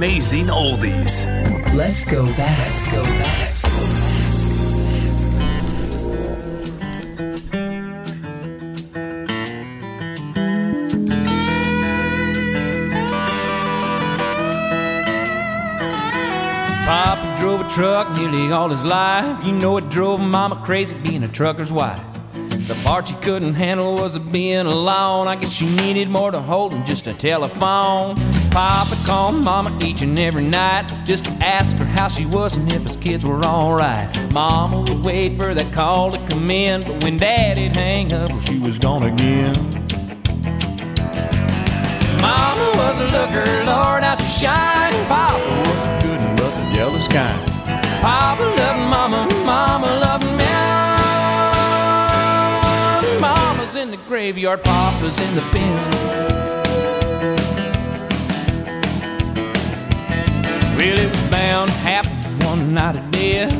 [0.00, 1.26] Amazing Oldies.
[1.74, 2.68] Let's go back.
[2.68, 3.54] Let's go back.
[16.86, 19.46] Papa drove a truck nearly all his life.
[19.46, 22.02] You know it drove Mama crazy being a trucker's wife.
[22.32, 25.28] The part she couldn't handle was being alone.
[25.28, 28.16] I guess she needed more to hold than just a telephone.
[28.50, 32.72] Papa called Mama each and every night just to ask her how she was and
[32.72, 34.10] if his kids were alright.
[34.32, 38.58] Mama would wait for that call to come in, but when Daddy'd hang up, she
[38.58, 39.54] was gone again.
[42.20, 44.96] Mama was a looker, Lord, how she shined.
[45.06, 47.40] Papa was a good one, but the jealous kind.
[48.02, 50.30] Papa loved Mama, Mama loved me.
[53.20, 56.29] Mama's in the graveyard, Papa's in the bin.
[60.82, 63.52] It was bound to happen one night of death.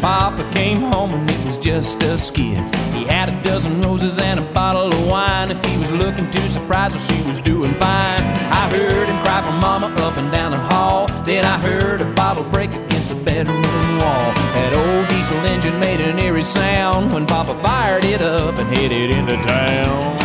[0.00, 2.70] Papa came home and it was just a skid.
[2.94, 5.50] He had a dozen roses and a bottle of wine.
[5.50, 8.20] If he was looking too surprised, well, she was doing fine.
[8.52, 11.08] I heard him cry for Mama up and down the hall.
[11.24, 13.62] Then I heard a bottle break against the bedroom
[13.98, 14.32] wall.
[14.54, 19.14] That old diesel engine made an eerie sound when Papa fired it up and headed
[19.16, 20.16] into town.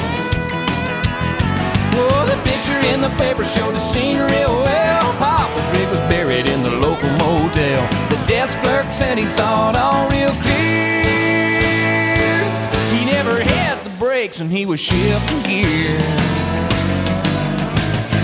[1.96, 4.84] Oh, the picture in the paper showed the scene real well.
[5.18, 5.33] Papa's
[5.74, 7.82] rig was buried in the local motel.
[8.10, 11.64] The desk clerk said he saw it all real clear.
[12.94, 16.00] He never hit the brakes when he was shifting gear.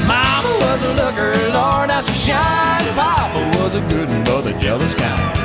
[0.07, 2.87] Mama was a looker, Lord, how she shined.
[2.95, 5.35] Papa was a good one, but the jealous kind.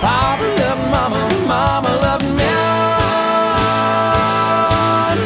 [0.00, 2.52] Papa loved Mama, Mama loved me.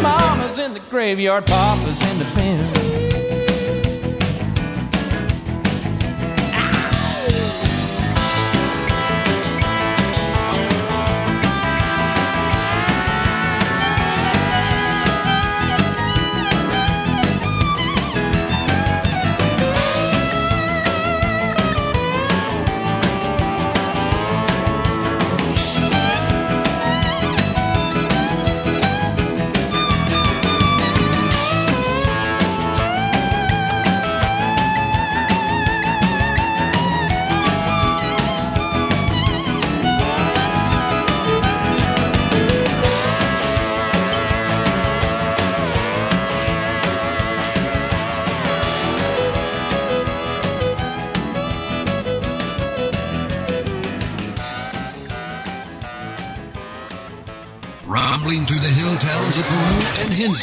[0.02, 3.05] Mama's in the graveyard, Papa's in the pen.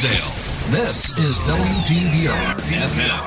[0.02, 0.72] Peru.
[0.72, 2.56] This is WTBR
[2.88, 3.20] FM.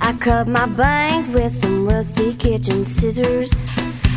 [0.00, 3.52] I cut my bangs with some rusty kitchen scissors.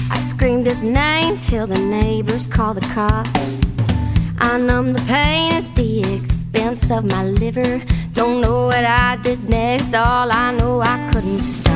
[0.10, 3.30] I screamed his name till the neighbors called the cops.
[4.40, 7.82] I numbed the pain at the expense of my liver.
[8.14, 11.67] Don't know what I did next, all I know I couldn't stop.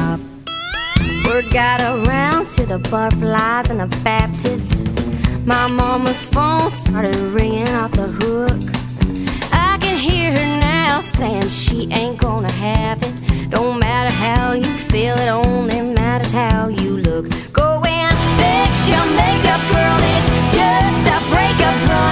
[1.31, 4.83] Word got around to the butterflies and the Baptist.
[5.45, 8.61] My mama's phone started ringing off the hook.
[9.53, 13.49] I can hear her now saying she ain't gonna have it.
[13.49, 17.29] Don't matter how you feel, it only matters how you look.
[17.53, 19.99] Go and fix your makeup, girl.
[20.13, 22.10] It's just a breakup running.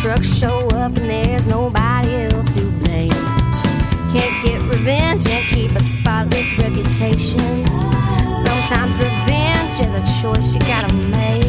[0.00, 3.10] Trucks show up and there's nobody else to blame.
[4.12, 7.38] Can't get revenge and keep a spotless reputation.
[8.46, 11.44] Sometimes revenge is a choice you gotta make.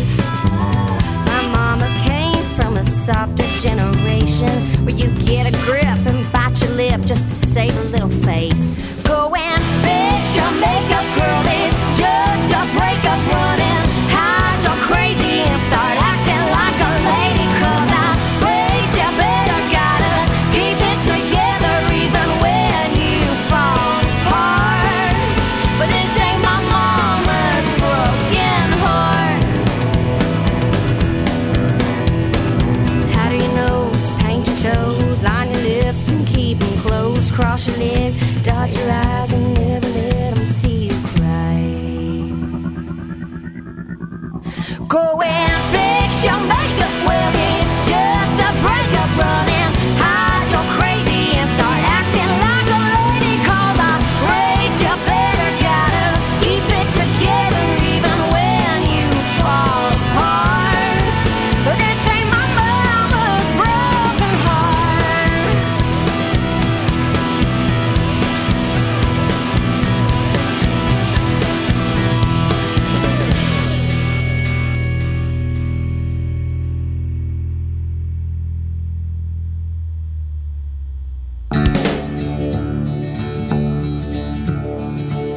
[1.27, 6.71] My mama came from a softer generation where you get a grip and bite your
[6.71, 9.00] lip just to save a little face.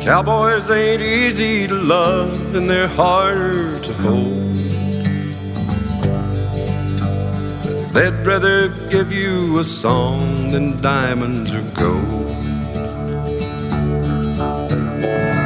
[0.04, 4.34] Cowboys ain't easy to love and they're harder to hold.
[7.94, 12.28] They'd rather give you a song than diamonds or gold.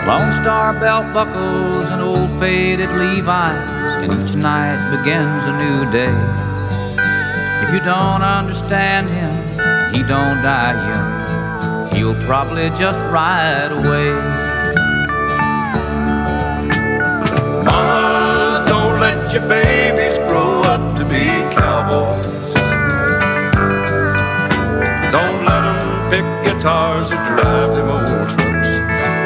[0.09, 6.19] Lone Star belt buckles and old faded Levi's, and each night begins a new day.
[7.63, 14.47] If you don't understand him, he don't die young, he'll probably just ride away.
[17.69, 22.27] Mamas, don't let your babies grow up to be cowboys.
[25.13, 28.73] Don't let them pick guitars or drive them old trucks.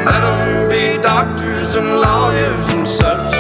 [0.09, 3.33] Let them be doctors and lawyers and such.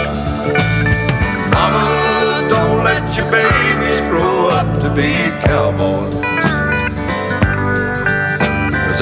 [1.52, 5.10] Mamas, don't let your babies grow up to be
[5.46, 6.14] cowboys.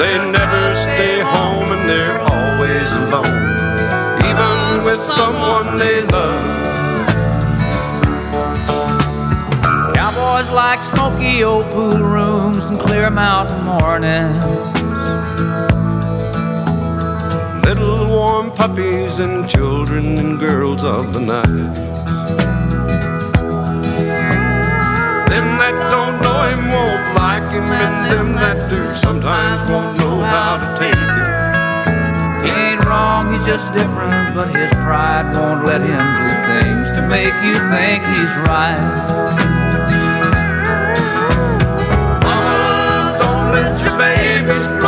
[0.01, 3.70] They never stay home and they're always alone.
[4.83, 6.43] With someone they love.
[9.93, 14.43] Cowboys like smoky old pool rooms and clear mountain mornings.
[17.63, 21.75] Little warm puppies and children and girls of the night.
[25.29, 30.19] Them that don't know him won't like him, and them that do sometimes won't know
[30.21, 31.30] how to take him.
[32.43, 37.01] He ain't wrong, he's just different, but his pride won't let him do things to
[37.07, 38.81] make you think he's right.
[42.23, 44.80] Mamas, don't let your babies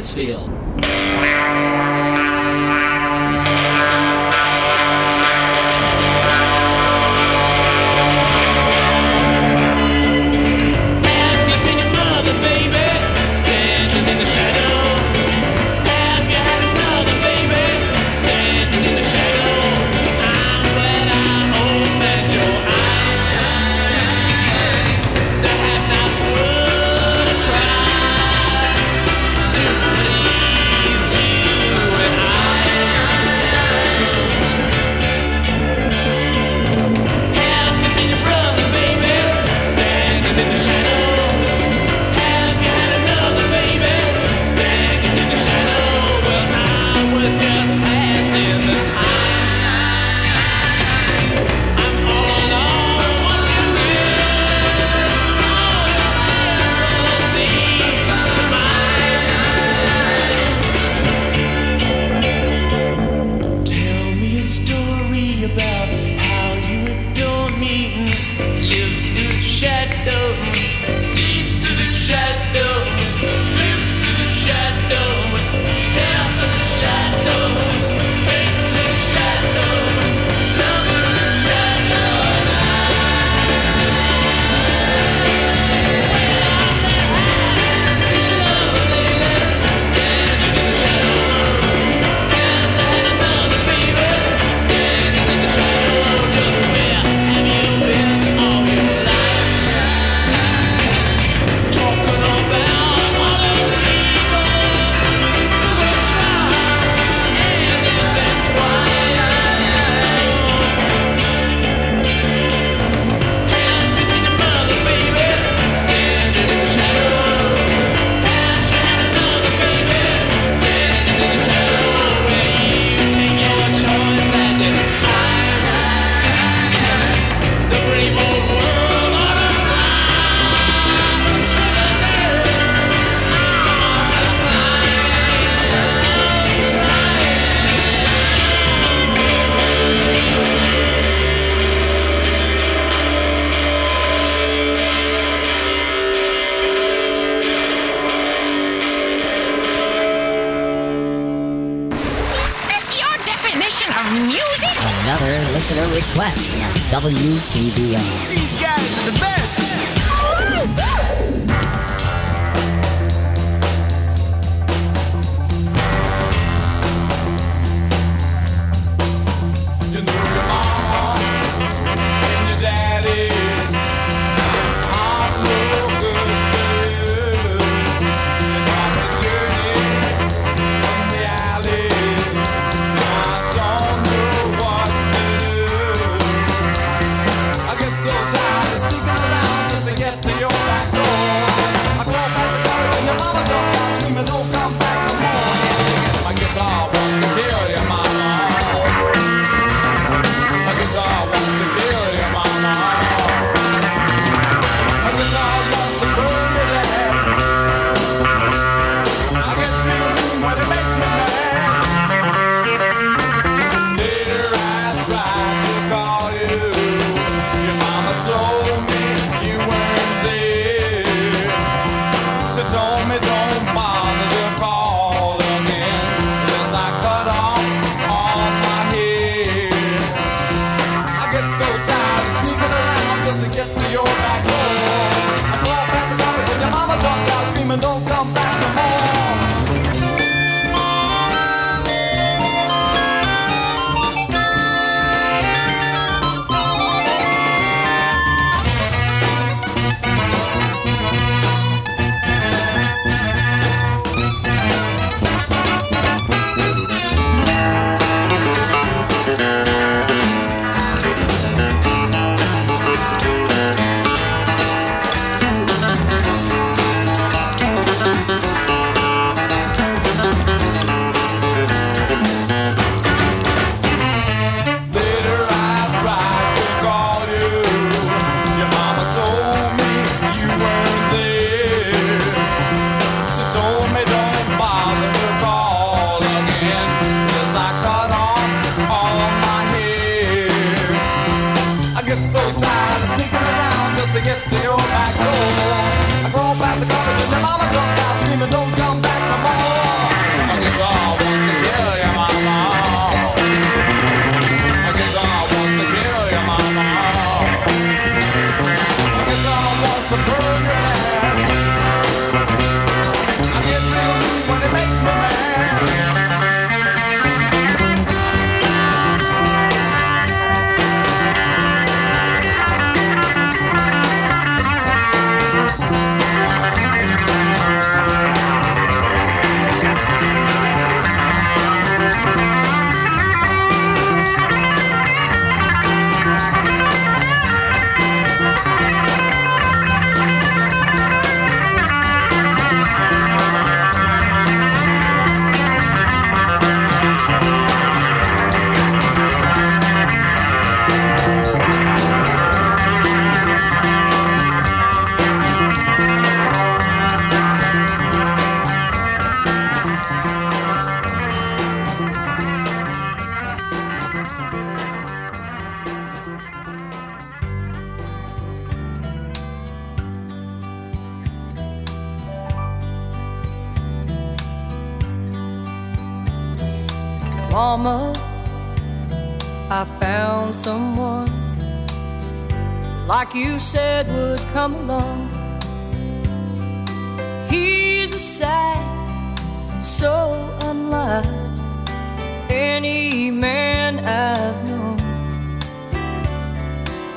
[0.00, 0.59] FM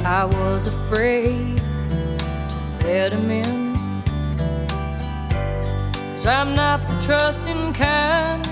[0.05, 3.73] I was afraid to let him in.
[6.15, 8.43] Cause I'm not the trusting kind.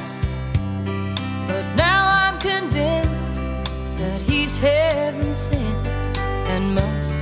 [1.48, 3.34] But now I'm convinced
[4.00, 5.88] that he's heaven sent
[6.48, 7.18] and must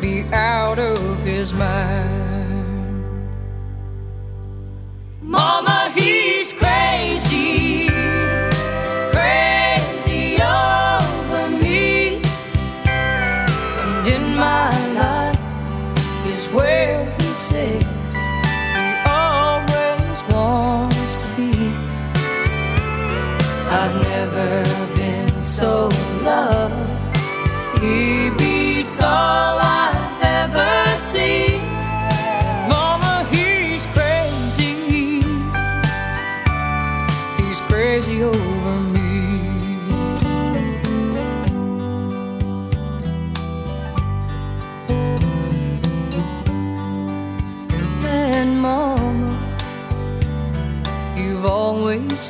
[0.00, 3.04] be out of his mind.
[5.20, 5.73] Mama,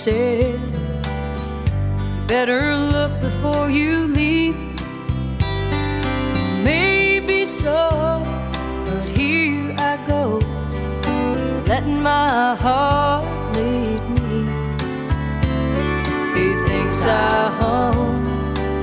[0.05, 0.61] said
[2.27, 4.55] better look before you leave.
[6.63, 8.21] Maybe so,
[8.85, 10.25] but here I go,
[11.67, 13.25] letting my heart
[13.57, 14.41] lead me.
[16.37, 17.33] He thinks I
[17.73, 18.25] own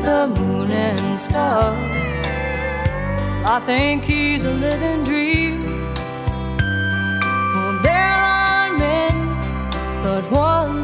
[0.01, 1.97] the moon and stars.
[3.55, 5.55] I think he's a living dream.
[7.53, 9.25] Well, there are many,
[10.01, 10.80] but ones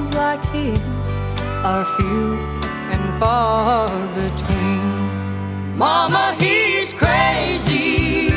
[1.69, 2.33] are few
[2.93, 5.77] and far between.
[5.77, 8.29] Mama, he's crazy,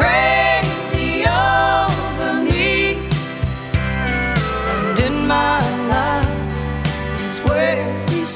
[0.00, 2.96] crazy over me.
[4.72, 5.58] And in my
[5.94, 6.38] life
[7.44, 8.26] where he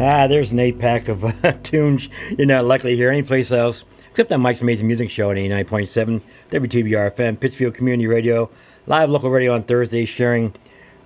[0.10, 2.08] Ah, there's an eight pack of uh, tunes
[2.38, 6.22] you're not likely to hear anyplace else except on Mike's Amazing Music Show at 89.7
[6.50, 8.50] WTBR FM, Pittsfield Community Radio,
[8.86, 10.56] live local radio on Thursday, sharing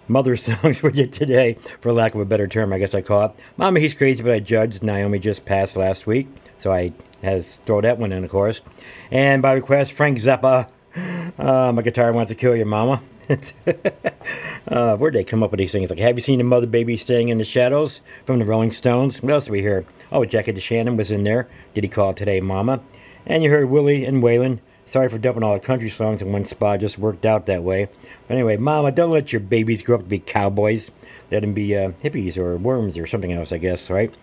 [0.08, 3.26] mother songs with you today, for lack of a better term, I guess I call
[3.26, 3.32] it.
[3.58, 4.84] Mama, he's crazy, by the Judds.
[4.84, 8.62] Naomi just passed last week, so I has throw that one in, of course.
[9.10, 10.70] And by request, Frank Zappa.
[10.96, 13.02] Uh, my guitar wants to kill your Mama.
[14.68, 15.90] uh, where'd they come up with these things?
[15.90, 19.22] Like, have you seen the mother baby staying in the shadows from the Rolling Stones?
[19.22, 19.86] What else did we hear?
[20.12, 21.48] Oh, Jackie DeShannon was in there.
[21.74, 22.82] Did he call today, Mama?
[23.26, 24.60] And you heard Willie and Waylon.
[24.86, 26.82] Sorry for dumping all the country songs in one spot.
[26.82, 27.88] Just worked out that way.
[28.28, 30.92] But anyway, Mama, don't let your babies grow up to be cowboys.
[31.32, 34.14] Let them be uh, hippies or worms or something else, I guess, right?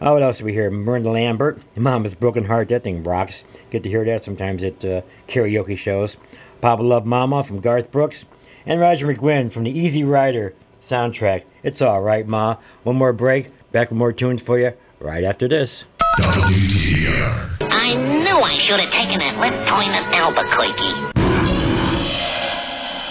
[0.00, 0.70] Oh, what else do we hear?
[0.70, 2.68] Miranda Lambert, Mama's Broken Heart.
[2.68, 3.42] That thing rocks.
[3.70, 6.16] Get to hear that sometimes at uh, karaoke shows.
[6.60, 8.24] Papa Love Mama from Garth Brooks.
[8.64, 11.42] And Roger McGuinn from the Easy Rider soundtrack.
[11.62, 12.58] It's all right, Ma.
[12.84, 13.50] One more break.
[13.72, 15.84] Back with more tunes for you right after this.
[16.20, 21.08] I knew I should have taken that left turn at Albuquerque.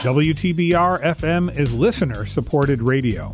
[0.03, 3.33] WTBR FM is listener supported radio.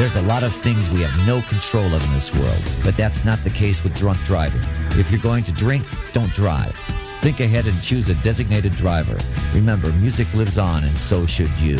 [0.00, 3.22] There's a lot of things we have no control of in this world, but that's
[3.22, 4.62] not the case with drunk driving.
[4.98, 6.74] If you're going to drink, don't drive.
[7.18, 9.18] Think ahead and choose a designated driver.
[9.52, 11.76] Remember, music lives on, and so should you.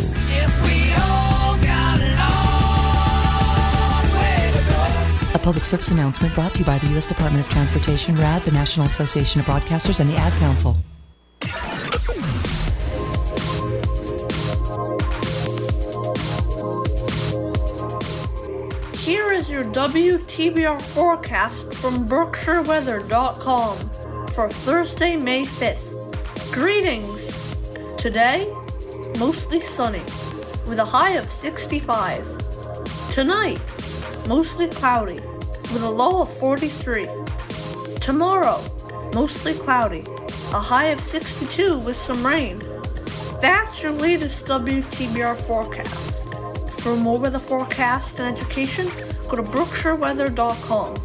[5.32, 7.06] A public service announcement brought to you by the U.S.
[7.06, 10.76] Department of Transportation, RADD, the National Association of Broadcasters, and the Ad Council.
[19.40, 23.78] Is your WTBR forecast from BerkshireWeather.com
[24.34, 26.52] for Thursday, May 5th.
[26.52, 27.32] Greetings!
[27.96, 28.46] Today,
[29.18, 30.02] mostly sunny,
[30.68, 32.22] with a high of 65.
[33.12, 33.58] Tonight,
[34.28, 35.20] mostly cloudy,
[35.72, 37.08] with a low of 43.
[37.98, 38.62] Tomorrow,
[39.14, 40.04] mostly cloudy,
[40.52, 42.58] a high of 62 with some rain.
[43.40, 46.19] That's your latest WTBR forecast.
[46.80, 48.86] For more weather forecast and education,
[49.28, 50.98] go to BerkshireWeather.com.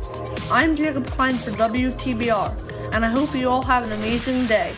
[0.50, 4.74] I'm Jacob Klein for WTBR, and I hope you all have an amazing day.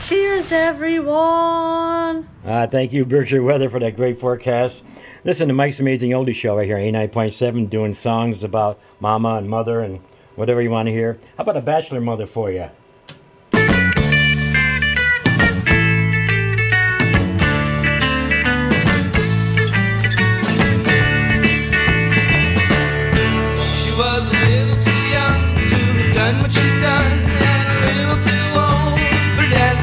[0.00, 2.28] Cheers, everyone!
[2.44, 4.82] Uh, thank you, Berkshire Weather, for that great forecast.
[5.22, 9.82] Listen to Mike's Amazing Oldie Show right here, 89.7, doing songs about mama and mother
[9.82, 10.00] and
[10.34, 11.16] whatever you want to hear.
[11.36, 12.70] How about a bachelor mother for you?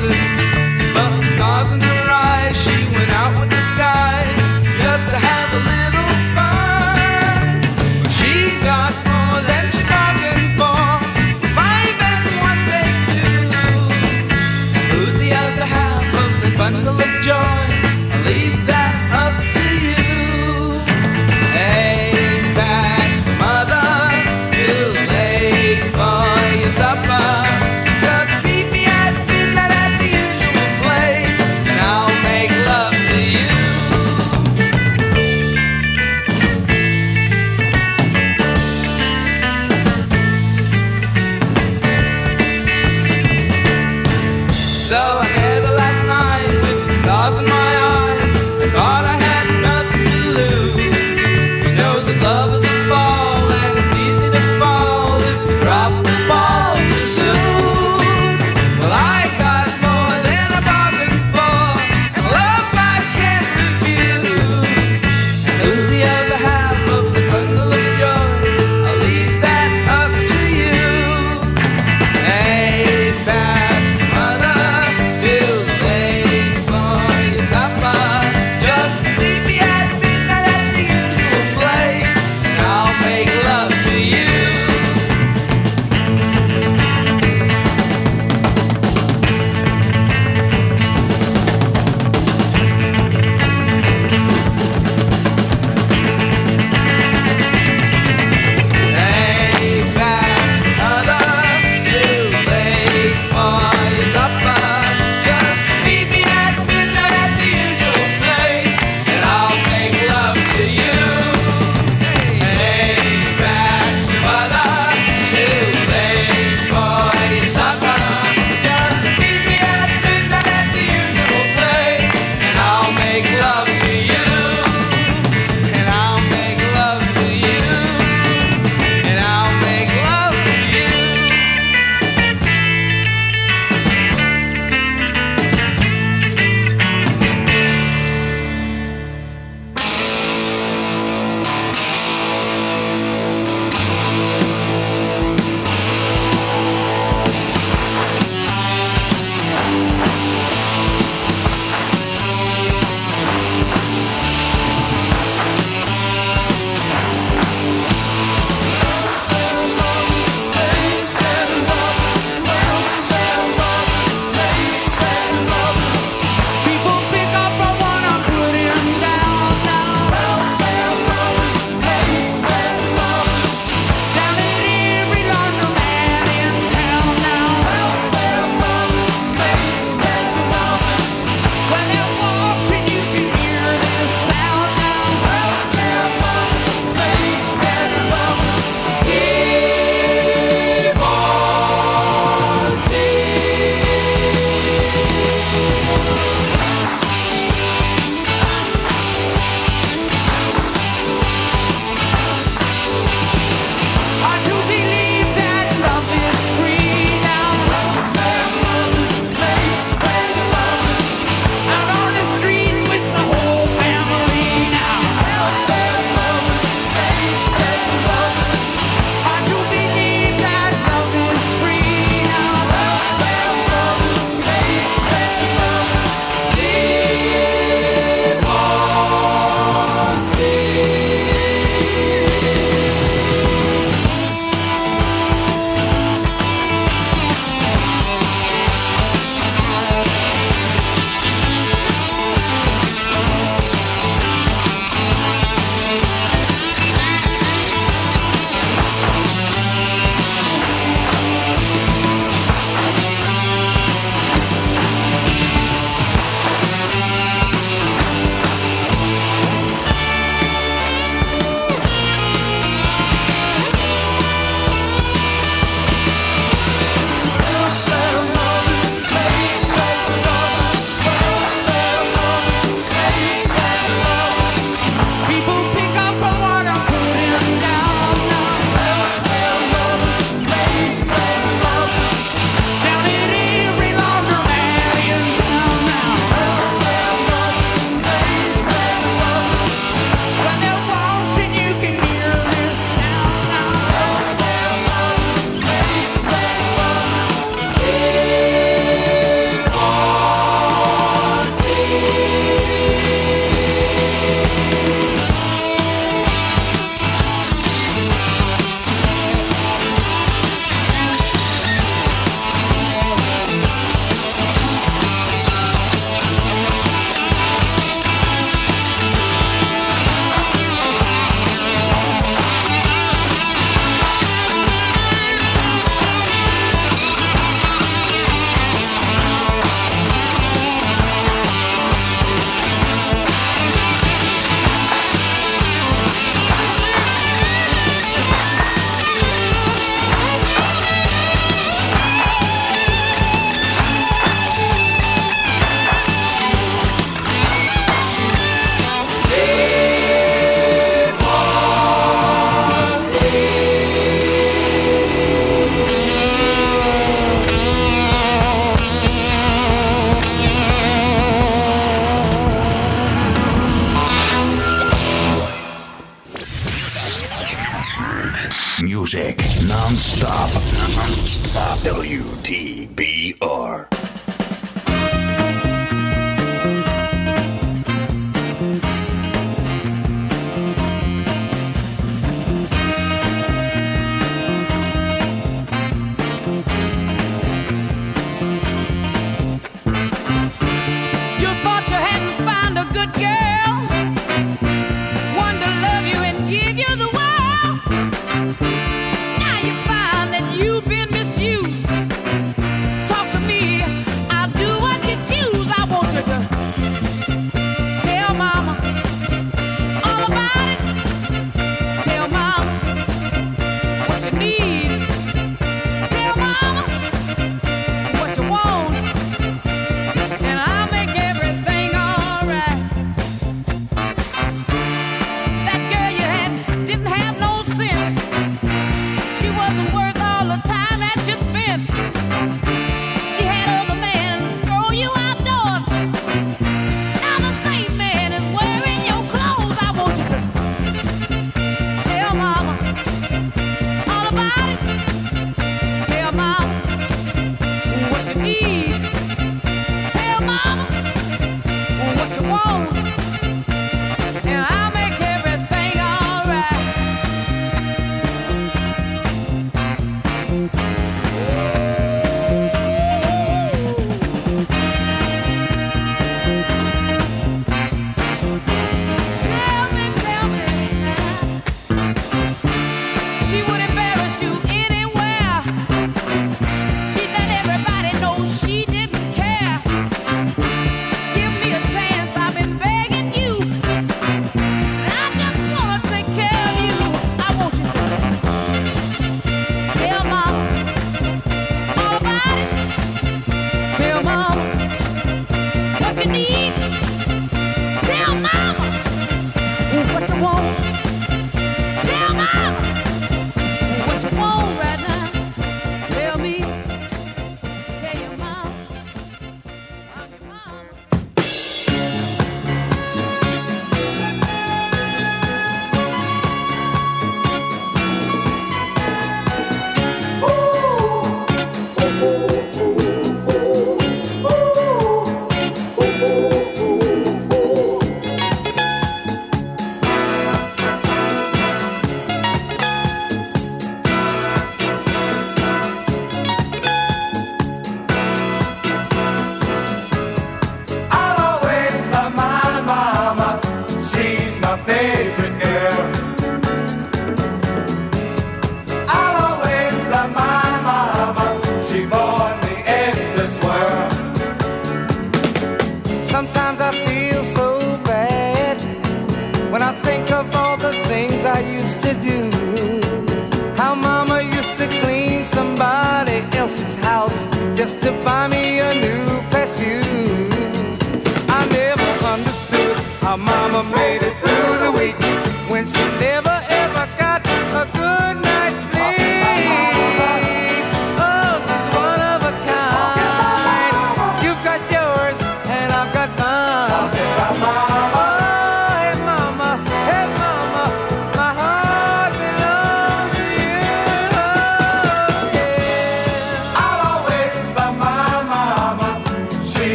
[0.00, 0.37] For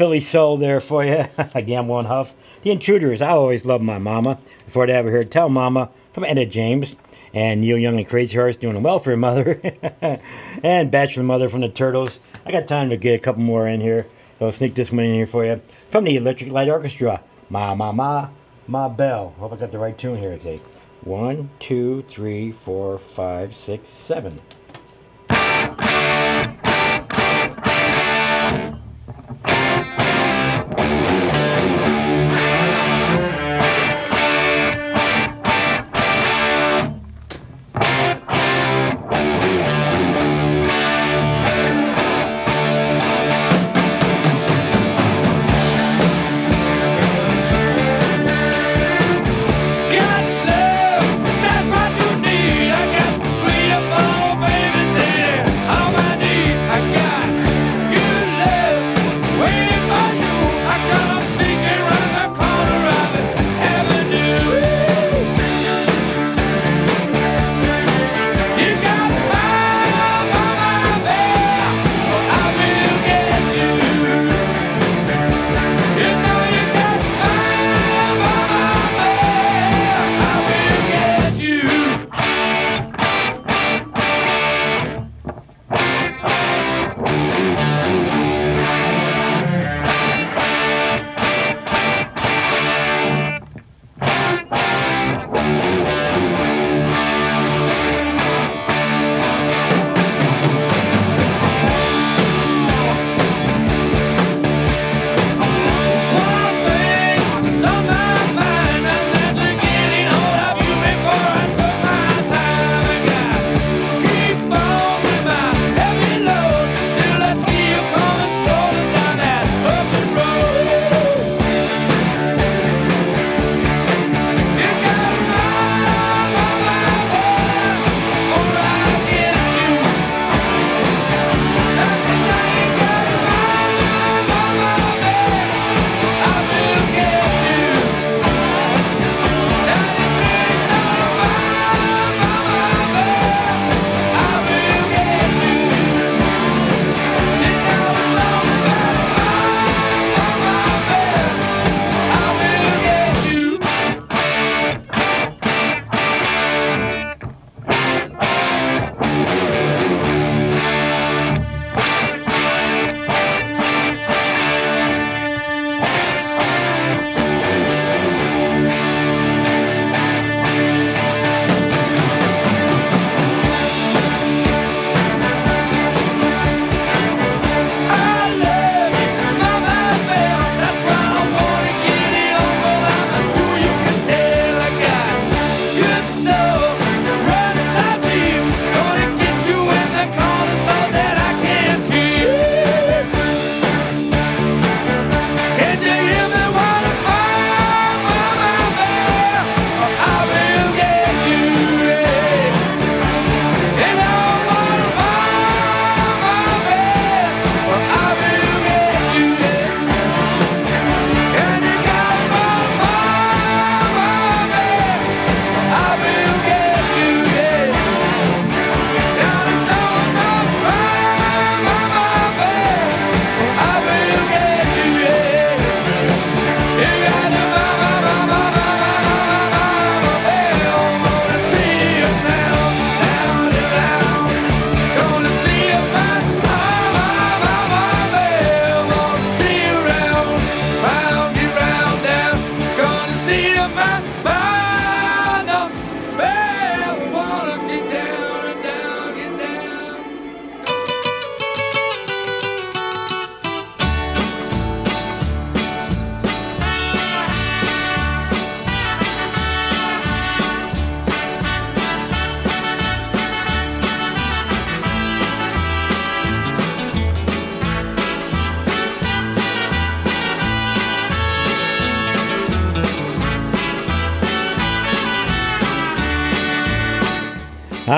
[0.00, 1.26] Philly soul there for you.
[1.66, 2.32] Gamble, and Huff.
[2.62, 3.20] The Intruders.
[3.20, 4.38] I always love my mama.
[4.64, 6.96] Before that, we heard Tell Mama from Etta James.
[7.34, 9.60] And Neil Young and Crazy Horse doing well for your mother.
[10.62, 12.18] and Bachelor Mother from the Turtles.
[12.46, 14.06] I got time to get a couple more in here.
[14.38, 15.60] So I'll sneak this one in here for you.
[15.90, 17.22] From the Electric Light Orchestra.
[17.50, 18.30] Ma, ma, ma,
[18.66, 19.34] ma Belle.
[19.38, 20.32] Hope I got the right tune here.
[20.32, 20.62] Okay.
[21.02, 24.40] One, two, three, four, five, six, seven.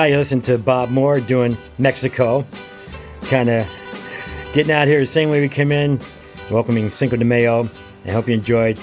[0.07, 2.45] You listen to Bob Moore doing Mexico.
[3.21, 3.65] Kind of
[4.53, 5.97] getting out here the same way we came in,
[6.51, 7.69] welcoming Cinco de Mayo.
[8.05, 8.77] I hope you enjoyed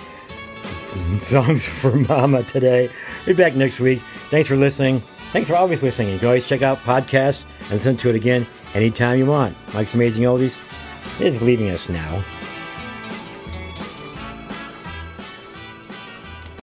[1.22, 2.90] songs for Mama today.
[3.26, 4.00] Be back next week.
[4.30, 5.02] Thanks for listening.
[5.32, 6.08] Thanks for always listening.
[6.10, 9.54] You can always check out podcasts and listen to it again anytime you want.
[9.74, 10.58] Mike's Amazing Oldies
[11.20, 12.24] is leaving us now.